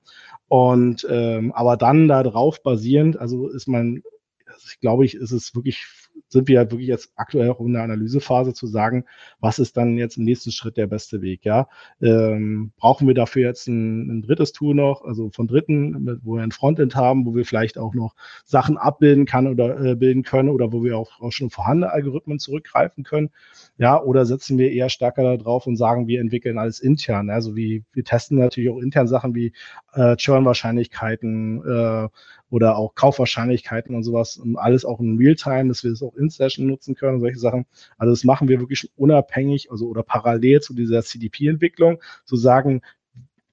[0.48, 4.02] Und ähm, aber dann darauf basierend, also ist man
[4.46, 5.86] also ich glaube, ich ist es wirklich,
[6.28, 9.04] sind wir halt wirklich jetzt aktuell auch in der Analysephase zu sagen,
[9.40, 11.68] was ist dann jetzt im nächsten Schritt der beste Weg, ja?
[12.02, 16.42] Ähm, brauchen wir dafür jetzt ein, ein, drittes Tool noch, also von Dritten, wo wir
[16.42, 18.14] ein Frontend haben, wo wir vielleicht auch noch
[18.44, 22.38] Sachen abbilden kann oder äh, bilden können oder wo wir auch, auch schon vorhandene Algorithmen
[22.38, 23.30] zurückgreifen können,
[23.78, 24.00] ja?
[24.00, 28.04] Oder setzen wir eher stärker darauf und sagen, wir entwickeln alles intern, also wie, wir
[28.04, 29.52] testen natürlich auch intern Sachen wie
[29.92, 32.08] äh, Churn-Wahrscheinlichkeiten, äh,
[32.50, 36.30] oder auch Kaufwahrscheinlichkeiten und sowas und alles auch in Realtime, dass wir das auch in
[36.30, 37.66] Session nutzen können, solche Sachen.
[37.98, 42.82] Also das machen wir wirklich unabhängig, also oder parallel zu dieser CDP-Entwicklung, zu sagen,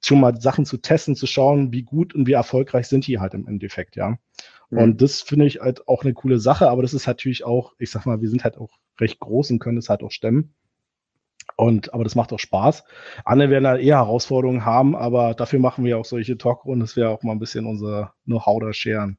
[0.05, 3.33] schon mal Sachen zu testen, zu schauen, wie gut und wie erfolgreich sind die halt
[3.33, 4.17] im Endeffekt, ja.
[4.69, 4.77] Mhm.
[4.77, 7.89] Und das finde ich halt auch eine coole Sache, aber das ist natürlich auch, ich
[7.89, 10.53] sag mal, wir sind halt auch recht groß und können es halt auch stemmen.
[11.55, 12.83] Und, aber das macht auch Spaß.
[13.25, 17.09] Andere werden halt eher Herausforderungen haben, aber dafür machen wir auch solche Talkrunden, dass wir
[17.09, 19.17] auch mal ein bisschen unser Know-how da scheren.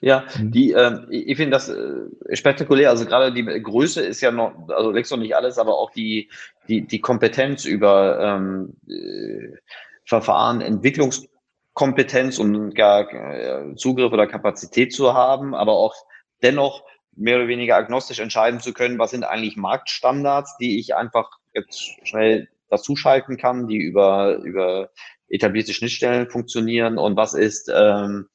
[0.00, 0.52] Ja, mhm.
[0.52, 2.90] die, äh, ich finde das äh, spektakulär.
[2.90, 6.30] Also gerade die Größe ist ja noch, also längst noch nicht alles, aber auch die,
[6.68, 9.56] die, die Kompetenz über ähm, äh,
[10.04, 15.94] Verfahren, Entwicklungskompetenz und gar äh, Zugriff oder Kapazität zu haben, aber auch
[16.42, 16.84] dennoch
[17.16, 22.06] mehr oder weniger agnostisch entscheiden zu können, was sind eigentlich Marktstandards, die ich einfach jetzt
[22.06, 24.90] schnell dazuschalten kann, die über, über
[25.28, 28.28] etablierte Schnittstellen funktionieren und was ist, ähm,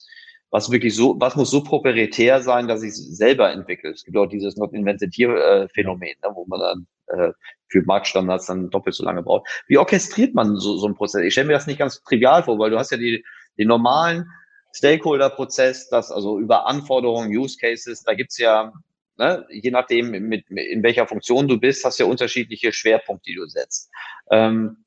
[0.51, 3.91] was wirklich so, was muss so proprietär sein, dass ich es selber entwickle.
[3.91, 7.33] Es gibt auch dieses Not Invented Here Phänomen, ne, wo man dann äh,
[7.69, 9.47] für Marktstandards dann doppelt so lange braucht.
[9.67, 11.23] Wie orchestriert man so, so einen Prozess?
[11.23, 13.25] Ich stelle mir das nicht ganz trivial vor, weil du hast ja die,
[13.57, 14.29] die normalen
[14.75, 18.73] Stakeholder-Prozess, das also über Anforderungen, Use Cases, da gibt's ja
[19.17, 23.35] ne, je nachdem, mit, in welcher Funktion du bist, hast du ja unterschiedliche Schwerpunkte, die
[23.35, 23.91] du setzt.
[24.31, 24.83] Ähm,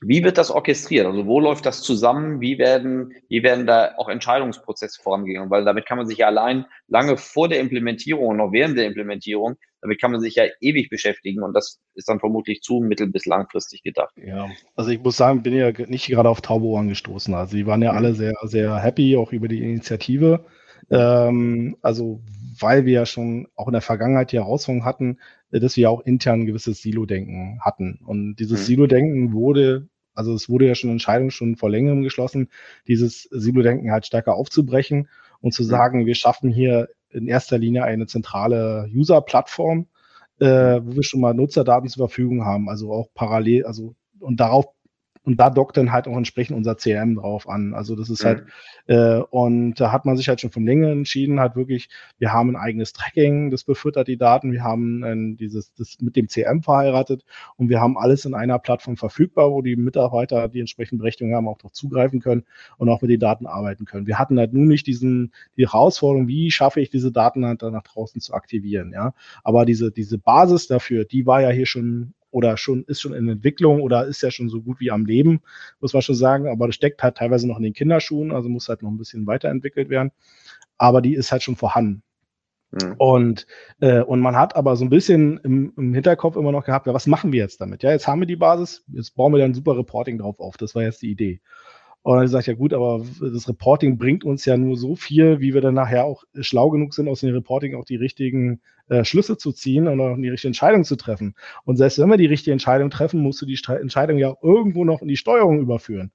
[0.00, 1.06] wie wird das orchestriert?
[1.06, 2.40] Also wo läuft das zusammen?
[2.40, 5.50] Wie werden, wie werden da auch Entscheidungsprozesse vorangehen?
[5.50, 8.86] Weil damit kann man sich ja allein lange vor der Implementierung und noch während der
[8.86, 13.10] Implementierung, damit kann man sich ja ewig beschäftigen und das ist dann vermutlich zu mittel-
[13.10, 14.12] bis langfristig gedacht.
[14.16, 17.34] Ja, also ich muss sagen, bin ja nicht gerade auf taube Ohren gestoßen.
[17.34, 20.44] Also die waren ja alle sehr, sehr happy, auch über die Initiative.
[20.90, 22.20] Ähm, also
[22.60, 25.18] weil wir ja schon auch in der Vergangenheit die Herausforderung hatten,
[25.50, 28.00] äh, dass wir auch intern ein gewisses Silo-Denken hatten.
[28.04, 28.64] Und dieses mhm.
[28.64, 32.48] Silo-Denken wurde, also es wurde ja schon Entscheidung schon vor längerem geschlossen,
[32.86, 35.08] dieses Silo-Denken halt stärker aufzubrechen
[35.40, 35.68] und zu mhm.
[35.68, 39.86] sagen, wir schaffen hier in erster Linie eine zentrale User-Plattform,
[40.40, 44.66] äh, wo wir schon mal Nutzerdaten zur Verfügung haben, also auch parallel, also und darauf
[45.28, 47.74] und da dockt dann halt auch entsprechend unser CRM drauf an.
[47.74, 48.46] Also das ist halt,
[48.86, 48.94] mhm.
[48.94, 52.32] halt, äh, und da hat man sich halt schon von Länge entschieden, halt wirklich, wir
[52.32, 56.28] haben ein eigenes Tracking, das befüttert die Daten, wir haben äh, dieses, das mit dem
[56.28, 57.26] CRM verheiratet
[57.56, 61.46] und wir haben alles in einer Plattform verfügbar, wo die Mitarbeiter, die entsprechende Berechtigung haben,
[61.46, 62.44] auch noch zugreifen können
[62.78, 64.06] und auch mit den Daten arbeiten können.
[64.06, 67.74] Wir hatten halt nun nicht diesen, die Herausforderung, wie schaffe ich diese Daten halt dann
[67.74, 69.12] nach draußen zu aktivieren, ja.
[69.44, 73.28] Aber diese, diese Basis dafür, die war ja hier schon oder schon ist schon in
[73.28, 75.40] Entwicklung oder ist ja schon so gut wie am Leben,
[75.80, 76.48] muss man schon sagen.
[76.48, 79.26] Aber das steckt halt teilweise noch in den Kinderschuhen, also muss halt noch ein bisschen
[79.26, 80.12] weiterentwickelt werden.
[80.76, 82.02] Aber die ist halt schon vorhanden.
[82.70, 82.94] Mhm.
[82.98, 83.46] Und,
[83.80, 86.94] äh, und man hat aber so ein bisschen im, im Hinterkopf immer noch gehabt, ja,
[86.94, 87.82] was machen wir jetzt damit?
[87.82, 90.56] Ja, jetzt haben wir die Basis, jetzt bauen wir dann super Reporting drauf auf.
[90.56, 91.40] Das war jetzt die Idee.
[92.08, 95.40] Und dann sage ich, ja gut, aber das Reporting bringt uns ja nur so viel,
[95.40, 99.04] wie wir dann nachher auch schlau genug sind, aus dem Reporting auch die richtigen äh,
[99.04, 101.34] Schlüsse zu ziehen und auch die richtige Entscheidung zu treffen.
[101.66, 105.02] Und selbst wenn wir die richtige Entscheidung treffen, musst du die Entscheidung ja irgendwo noch
[105.02, 106.10] in die Steuerung überführen.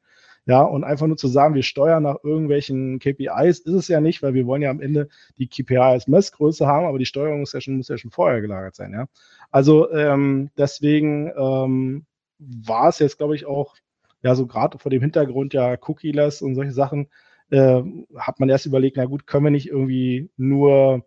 [0.48, 4.24] Ja, und einfach nur zu sagen, wir steuern nach irgendwelchen KPIs, ist es ja nicht,
[4.24, 7.54] weil wir wollen ja am Ende die KPI als Messgröße haben, aber die Steuerung muss
[7.54, 9.06] ja schon, muss ja schon vorher gelagert sein, ja.
[9.52, 12.08] Also ähm, deswegen ähm,
[12.40, 13.76] war es jetzt, glaube ich, auch
[14.24, 17.10] ja, so gerade vor dem Hintergrund ja Cookie-less und solche Sachen,
[17.52, 17.84] äh,
[18.18, 21.06] hat man erst überlegt, na gut, können wir nicht irgendwie nur,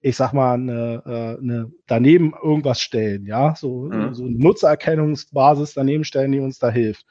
[0.00, 4.14] ich sag mal, eine, äh, eine daneben irgendwas stellen, ja, so, mhm.
[4.14, 7.04] so eine Nutzererkennungsbasis daneben stellen, die uns da hilft.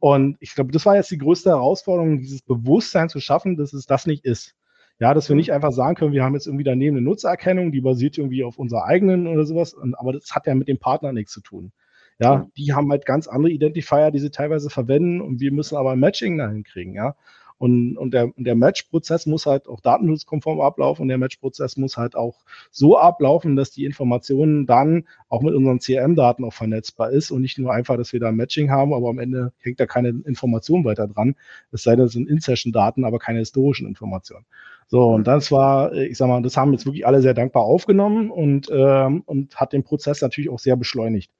[0.00, 3.86] Und ich glaube, das war jetzt die größte Herausforderung, dieses Bewusstsein zu schaffen, dass es
[3.86, 4.54] das nicht ist.
[5.00, 7.80] Ja, dass wir nicht einfach sagen können, wir haben jetzt irgendwie daneben eine Nutzererkennung, die
[7.80, 11.32] basiert irgendwie auf unserer eigenen oder sowas, aber das hat ja mit dem Partner nichts
[11.32, 11.72] zu tun.
[12.18, 15.92] Ja, die haben halt ganz andere Identifier, die sie teilweise verwenden und wir müssen aber
[15.92, 17.16] ein Matching dahin kriegen, ja.
[17.56, 22.16] Und, und der, der Match-Prozess muss halt auch datenschutzkonform ablaufen und der Match-Prozess muss halt
[22.16, 27.42] auch so ablaufen, dass die Informationen dann auch mit unseren CRM-Daten auch vernetzbar ist und
[27.42, 30.08] nicht nur einfach, dass wir da ein Matching haben, aber am Ende hängt da keine
[30.08, 31.36] Information weiter dran.
[31.70, 34.44] Es sei denn, es sind In-Session-Daten, aber keine historischen Informationen.
[34.88, 38.30] So, und das war, ich sag mal, das haben jetzt wirklich alle sehr dankbar aufgenommen
[38.30, 41.30] und, ähm, und hat den Prozess natürlich auch sehr beschleunigt,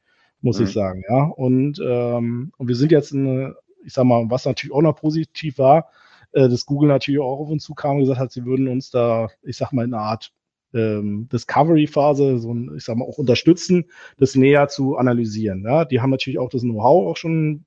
[0.45, 0.67] muss mhm.
[0.67, 1.03] ich sagen.
[1.09, 4.97] Ja, und, ähm, und wir sind jetzt in, ich sag mal, was natürlich auch noch
[4.97, 5.91] positiv war,
[6.33, 9.29] äh, dass Google natürlich auch auf uns zukam und gesagt hat, sie würden uns da,
[9.43, 10.33] ich sag mal, in einer Art
[10.75, 13.87] ähm, Discovery-Phase, so ein, ich sag mal, auch unterstützen,
[14.19, 15.65] das näher zu analysieren.
[15.65, 15.85] Ja?
[15.87, 17.65] Die haben natürlich auch das Know-how auch schon,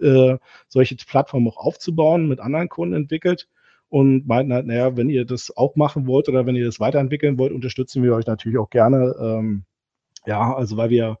[0.00, 3.48] äh, solche Plattformen auch aufzubauen, mit anderen Kunden entwickelt
[3.88, 7.38] und meinten halt, naja, wenn ihr das auch machen wollt oder wenn ihr das weiterentwickeln
[7.38, 9.16] wollt, unterstützen wir euch natürlich auch gerne.
[9.20, 9.64] Ähm,
[10.26, 11.18] ja, also weil wir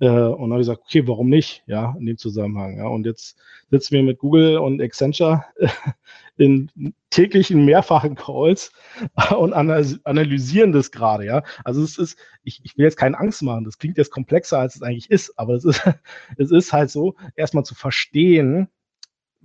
[0.00, 1.62] äh, und dann habe ich gesagt, okay, warum nicht?
[1.66, 2.76] Ja, in dem Zusammenhang.
[2.78, 2.86] Ja.
[2.86, 3.38] Und jetzt
[3.70, 5.44] sitzen wir mit Google und Accenture
[6.36, 6.70] in
[7.10, 8.72] täglichen mehrfachen Calls
[9.36, 11.24] und analysieren das gerade.
[11.24, 13.64] Ja, also es ist, ich, ich will jetzt keine Angst machen.
[13.64, 15.82] Das klingt jetzt komplexer, als es eigentlich ist, aber es ist,
[16.36, 18.68] es ist halt so, erstmal zu verstehen,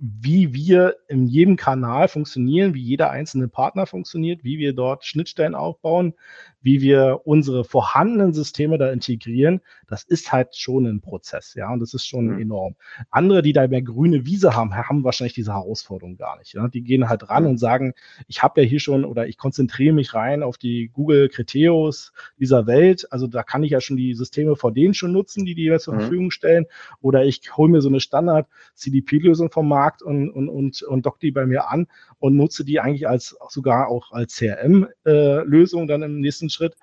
[0.00, 5.56] wie wir in jedem Kanal funktionieren, wie jeder einzelne Partner funktioniert, wie wir dort Schnittstellen
[5.56, 6.14] aufbauen,
[6.60, 11.80] wie wir unsere vorhandenen Systeme da integrieren, das ist halt schon ein Prozess, ja, und
[11.80, 12.40] das ist schon mhm.
[12.40, 12.76] enorm.
[13.10, 16.54] Andere, die da mehr grüne Wiese haben, haben wahrscheinlich diese Herausforderung gar nicht.
[16.54, 16.68] Ja?
[16.68, 17.94] Die gehen halt ran und sagen,
[18.26, 22.66] ich habe ja hier schon oder ich konzentriere mich rein auf die Google Kriteos dieser
[22.66, 25.62] Welt, also da kann ich ja schon die Systeme vor denen schon nutzen, die die
[25.62, 26.00] jeweils zur mhm.
[26.00, 26.66] Verfügung stellen,
[27.00, 31.18] oder ich hole mir so eine Standard CDP-Lösung vom Markt und, und, und, und dock
[31.20, 31.86] die bei mir an
[32.18, 36.76] und nutze die eigentlich als sogar auch als CRM-Lösung äh, dann im nächsten Schritt.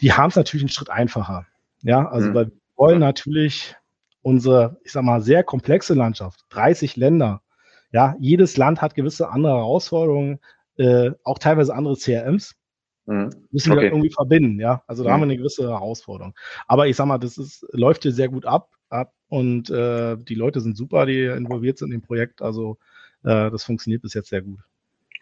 [0.00, 1.46] Die haben es natürlich einen Schritt einfacher.
[1.82, 2.34] Ja, also mhm.
[2.34, 3.76] weil wir wollen natürlich
[4.22, 7.42] unsere, ich sag mal, sehr komplexe Landschaft, 30 Länder.
[7.92, 10.38] Ja, jedes Land hat gewisse andere Herausforderungen,
[10.76, 12.54] äh, auch teilweise andere CRMs.
[13.06, 13.30] Mhm.
[13.50, 13.82] Müssen okay.
[13.82, 14.82] wir irgendwie verbinden, ja.
[14.86, 15.12] Also da mhm.
[15.14, 16.34] haben wir eine gewisse Herausforderung.
[16.66, 20.34] Aber ich sag mal, das ist, läuft hier sehr gut ab, ab und äh, die
[20.34, 22.42] Leute sind super, die involviert sind im Projekt.
[22.42, 22.76] Also
[23.24, 24.58] äh, das funktioniert bis jetzt sehr gut.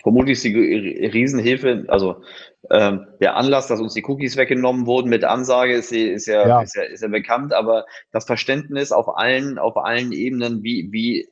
[0.02, 2.22] Vermutlich ist die Riesenhilfe, also
[2.70, 6.62] ähm, der Anlass, dass uns die Cookies weggenommen wurden mit Ansage, ist, ist, ja, ja.
[6.62, 11.28] Ist, ja, ist ja bekannt, aber das Verständnis auf allen, auf allen Ebenen, wie, wie,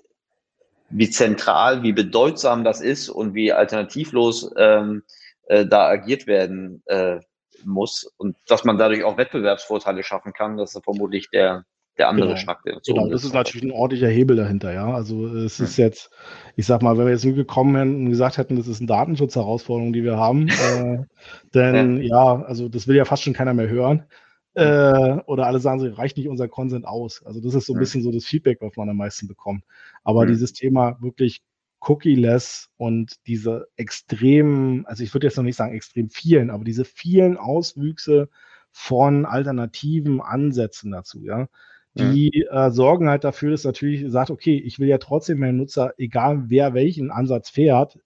[0.91, 5.03] wie zentral, wie bedeutsam das ist und wie alternativlos ähm,
[5.47, 7.21] äh, da agiert werden äh,
[7.65, 11.65] muss und dass man dadurch auch Wettbewerbsvorteile schaffen kann, das ist vermutlich der,
[11.99, 12.39] der andere genau.
[12.39, 12.63] Schnack.
[12.63, 14.93] Der genau, das ist natürlich ein ordentlicher Hebel dahinter, ja.
[14.93, 16.11] Also es ist jetzt,
[16.57, 18.87] ich sag mal, wenn wir jetzt nur gekommen wären und gesagt hätten, das ist eine
[18.87, 20.99] Datenschutzherausforderung, die wir haben, äh,
[21.55, 22.37] denn ja.
[22.37, 22.43] ja.
[22.45, 24.05] also das will ja fast schon keiner mehr hören.
[24.55, 27.23] Äh, oder alle sagen, sie reicht nicht unser Consent aus.
[27.25, 29.63] Also das ist so ein bisschen so das Feedback, was man am meisten bekommt.
[30.03, 30.29] Aber mhm.
[30.29, 31.43] dieses Thema wirklich
[31.81, 36.85] cookie-less und diese extremen, also ich würde jetzt noch nicht sagen extrem vielen, aber diese
[36.85, 38.29] vielen Auswüchse
[38.73, 41.49] von alternativen Ansätzen dazu, ja,
[41.99, 45.95] die äh, sorgen halt dafür, dass natürlich sagt, okay, ich will ja trotzdem meinen Nutzer,
[45.99, 47.99] egal wer welchen Ansatz fährt,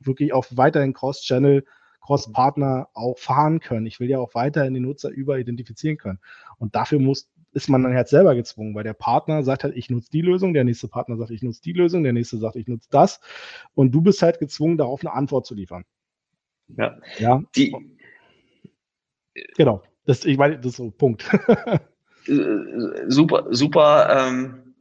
[0.00, 1.64] wirklich auch weiterhin Cross-Channel,
[2.00, 3.86] Cross-Partner auch fahren können.
[3.86, 6.18] Ich will ja auch weiterhin den Nutzer überidentifizieren können.
[6.58, 9.88] Und dafür muss, ist man dann halt selber gezwungen, weil der Partner sagt halt, ich
[9.88, 12.66] nutze die Lösung, der nächste Partner sagt, ich nutze die Lösung, der nächste sagt, ich
[12.66, 13.20] nutze das.
[13.74, 15.84] Und du bist halt gezwungen, darauf eine Antwort zu liefern.
[16.76, 16.98] Ja.
[17.18, 17.42] ja.
[17.54, 17.74] Die,
[19.56, 19.82] genau.
[20.04, 21.30] Das, ich meine, das ist so Punkt.
[22.26, 24.74] super, super, ähm,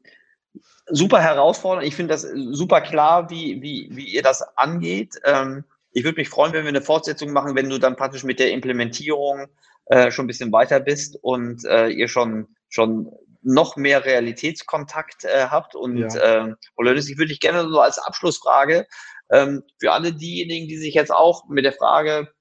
[0.87, 1.87] super herausfordernd.
[1.87, 5.19] Ich finde das super klar, wie, wie, wie ihr das angeht.
[5.23, 5.63] Ähm,
[5.93, 8.51] ich würde mich freuen, wenn wir eine Fortsetzung machen, wenn du dann praktisch mit der
[8.51, 9.47] Implementierung
[9.85, 13.11] äh, schon ein bisschen weiter bist und äh, ihr schon, schon
[13.41, 15.75] noch mehr Realitätskontakt äh, habt.
[15.75, 16.43] Und ja.
[16.45, 18.87] ähm, ich würde dich gerne so als Abschlussfrage
[19.31, 22.31] ähm, für alle diejenigen, die sich jetzt auch mit der Frage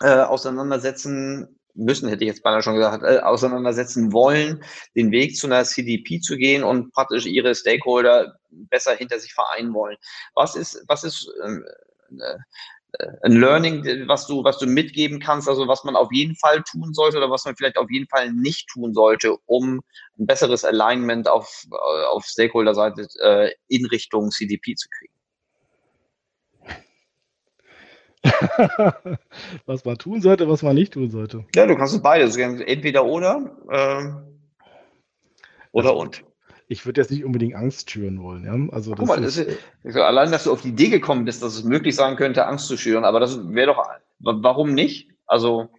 [0.00, 4.62] äh, auseinandersetzen, müssen, hätte ich jetzt beinahe schon gesagt, äh, auseinandersetzen wollen,
[4.94, 9.72] den Weg zu einer CDP zu gehen und praktisch ihre Stakeholder besser hinter sich vereinen
[9.74, 9.96] wollen.
[10.34, 11.64] Was ist, was ist ähm,
[12.18, 12.38] äh,
[13.22, 16.92] ein Learning, was du, was du mitgeben kannst, also was man auf jeden Fall tun
[16.92, 19.80] sollte oder was man vielleicht auf jeden Fall nicht tun sollte, um
[20.18, 25.19] ein besseres Alignment auf, äh, auf Stakeholder-Seite äh, in Richtung CDP zu kriegen?
[29.66, 31.44] was man tun sollte, was man nicht tun sollte.
[31.54, 32.36] Ja, du kannst es beides.
[32.36, 33.50] Entweder oder.
[33.68, 34.10] Äh,
[35.72, 36.24] oder also, und.
[36.68, 38.44] ich würde jetzt nicht unbedingt Angst schüren wollen.
[38.44, 38.74] Ja?
[38.74, 39.46] Also Guck mal, ist, das
[39.84, 42.66] ist, allein, dass du auf die Idee gekommen bist, dass es möglich sein könnte, Angst
[42.66, 45.08] zu schüren, aber das wäre doch, warum nicht?
[45.26, 45.70] Also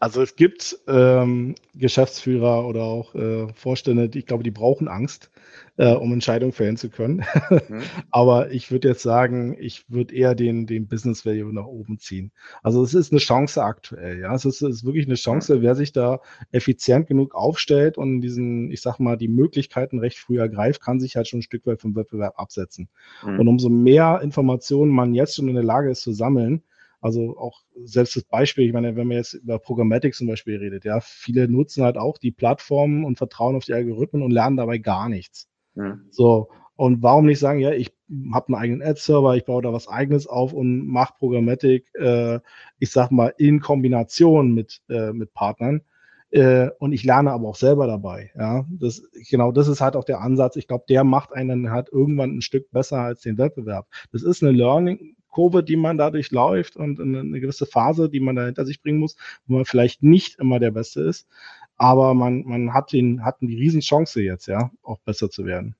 [0.00, 5.30] also es gibt ähm, Geschäftsführer oder auch äh, Vorstände, die, ich glaube, die brauchen Angst,
[5.76, 7.24] äh, um Entscheidungen fällen zu können.
[7.68, 7.82] Mhm.
[8.10, 12.32] Aber ich würde jetzt sagen, ich würde eher den, den Business Value nach oben ziehen.
[12.62, 14.20] Also es ist eine Chance aktuell.
[14.20, 16.20] Ja, es ist, es ist wirklich eine Chance, wer sich da
[16.52, 21.16] effizient genug aufstellt und diesen, ich sag mal, die Möglichkeiten recht früh ergreift, kann sich
[21.16, 22.88] halt schon ein Stück weit vom Wettbewerb absetzen.
[23.24, 23.40] Mhm.
[23.40, 26.62] Und umso mehr Informationen man jetzt schon in der Lage ist zu sammeln,
[27.00, 30.86] also auch selbst das Beispiel, ich meine, wenn man jetzt über Programmatic zum Beispiel redet,
[30.86, 34.78] ja, viele nutzen halt auch die Plattformen und vertrauen auf die Algorithmen und lernen dabei
[34.78, 35.50] gar nichts.
[35.76, 35.98] Ja.
[36.10, 37.92] So, und warum nicht sagen, ja, ich
[38.32, 42.40] habe einen eigenen Ad-Server, ich baue da was eigenes auf und mache Programmatic, äh,
[42.78, 45.82] ich sag mal, in Kombination mit, äh, mit Partnern.
[46.30, 48.32] Äh, und ich lerne aber auch selber dabei.
[48.36, 50.56] Ja, das, genau das ist halt auch der Ansatz.
[50.56, 53.86] Ich glaube, der macht einen halt irgendwann ein Stück besser als den Wettbewerb.
[54.10, 58.36] Das ist eine Learning, Kurve, die man dadurch läuft und eine gewisse Phase, die man
[58.36, 59.16] da hinter sich bringen muss,
[59.46, 61.28] wo man vielleicht nicht immer der Beste ist.
[61.76, 65.76] Aber man, man hat den, hatten die Riesenchance jetzt, ja, auch besser zu werden.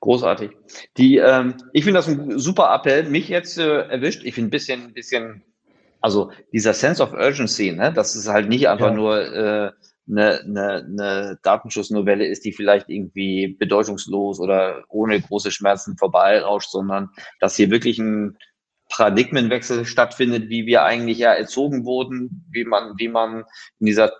[0.00, 0.50] Großartig.
[0.96, 3.08] Die, ähm, ich finde das ein super Appell.
[3.08, 4.24] Mich jetzt äh, erwischt.
[4.24, 5.44] Ich finde ein bisschen, bisschen,
[6.00, 8.94] also dieser Sense of Urgency, ne, dass es halt nicht einfach ja.
[8.94, 9.70] nur äh,
[10.10, 17.10] eine, eine, eine Datenschutznovelle ist, die vielleicht irgendwie bedeutungslos oder ohne große Schmerzen vorbeirauscht, sondern
[17.38, 18.36] dass hier wirklich ein
[18.88, 23.44] Paradigmenwechsel stattfindet, wie wir eigentlich ja erzogen wurden, wie man, wie man
[23.78, 24.12] in dieser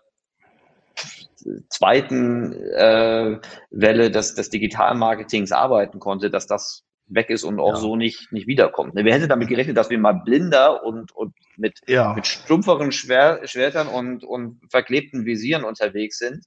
[1.69, 3.39] zweiten äh,
[3.71, 7.81] Welle des, des Digitalmarketings arbeiten konnte, dass das weg ist und auch ja.
[7.81, 8.93] so nicht, nicht wiederkommt.
[8.95, 12.15] Wer hätte damit gerechnet, dass wir mal blinder und, und mit, ja.
[12.15, 16.45] mit stumpferen Schwer, Schwertern und, und verklebten Visieren unterwegs sind?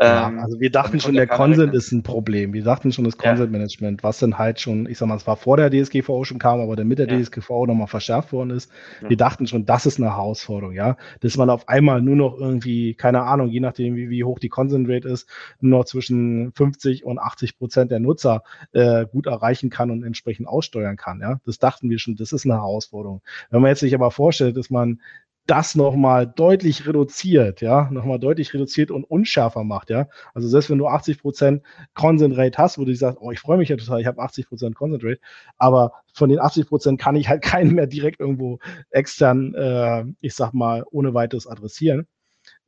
[0.00, 2.52] Ja, ähm, also wir dachten schon, der Consent ist ein Problem.
[2.52, 5.56] Wir dachten schon, das Consent-Management, was dann halt schon, ich sag mal, es war vor
[5.56, 7.20] der DSGVO schon kam, aber dann mit der ja.
[7.20, 8.70] DSGVO nochmal verschärft worden ist.
[9.06, 10.96] Wir dachten schon, das ist eine Herausforderung, ja.
[11.20, 14.48] Dass man auf einmal nur noch irgendwie, keine Ahnung, je nachdem, wie, wie hoch die
[14.48, 15.28] Consent-Rate ist,
[15.60, 20.48] nur noch zwischen 50 und 80 Prozent der Nutzer äh, gut erreichen kann und entsprechend
[20.48, 21.40] aussteuern kann, ja.
[21.44, 23.22] Das dachten wir schon, das ist eine Herausforderung.
[23.50, 25.00] Wenn man jetzt sich aber vorstellt, dass man
[25.46, 30.08] das nochmal deutlich reduziert, ja, nochmal deutlich reduziert und unschärfer macht, ja.
[30.34, 31.62] Also selbst wenn du 80%
[31.94, 34.74] Consent Rate hast, wo du sagst, oh, ich freue mich ja total, ich habe 80%
[34.74, 35.20] Consent Rate,
[35.58, 40.52] aber von den 80% kann ich halt keinen mehr direkt irgendwo extern, äh, ich sag
[40.52, 42.06] mal, ohne weiteres adressieren.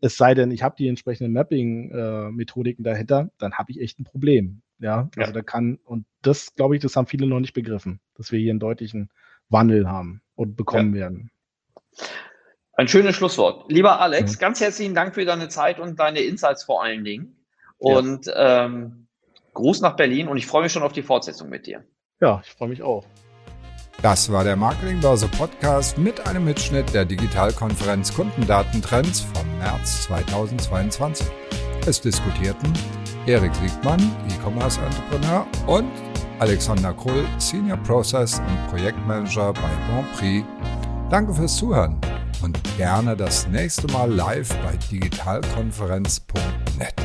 [0.00, 4.04] Es sei denn, ich habe die entsprechenden Mapping-Methodiken äh, dahinter, dann habe ich echt ein
[4.04, 4.62] Problem.
[4.80, 5.32] Ja, also ja.
[5.32, 8.50] da kann, und das, glaube ich, das haben viele noch nicht begriffen, dass wir hier
[8.50, 9.08] einen deutlichen
[9.48, 11.02] Wandel haben und bekommen ja.
[11.02, 11.30] werden.
[12.76, 13.70] Ein schönes Schlusswort.
[13.70, 14.38] Lieber Alex, ja.
[14.38, 17.36] ganz herzlichen Dank für deine Zeit und deine Insights vor allen Dingen.
[17.78, 18.64] Und ja.
[18.64, 19.06] ähm,
[19.52, 21.84] Gruß nach Berlin und ich freue mich schon auf die Fortsetzung mit dir.
[22.20, 23.04] Ja, ich freue mich auch.
[24.02, 31.26] Das war der Marketingbörse Podcast mit einem Mitschnitt der Digitalkonferenz Kundendatentrends vom März 2022.
[31.86, 32.72] Es diskutierten
[33.26, 35.90] Erik Siegmann, E-Commerce Entrepreneur und
[36.40, 40.44] Alexander Krull, Senior Process und Projektmanager bei Bonprix.
[41.08, 42.00] Danke fürs Zuhören
[42.44, 47.03] und gerne das nächste Mal live bei digitalkonferenz.de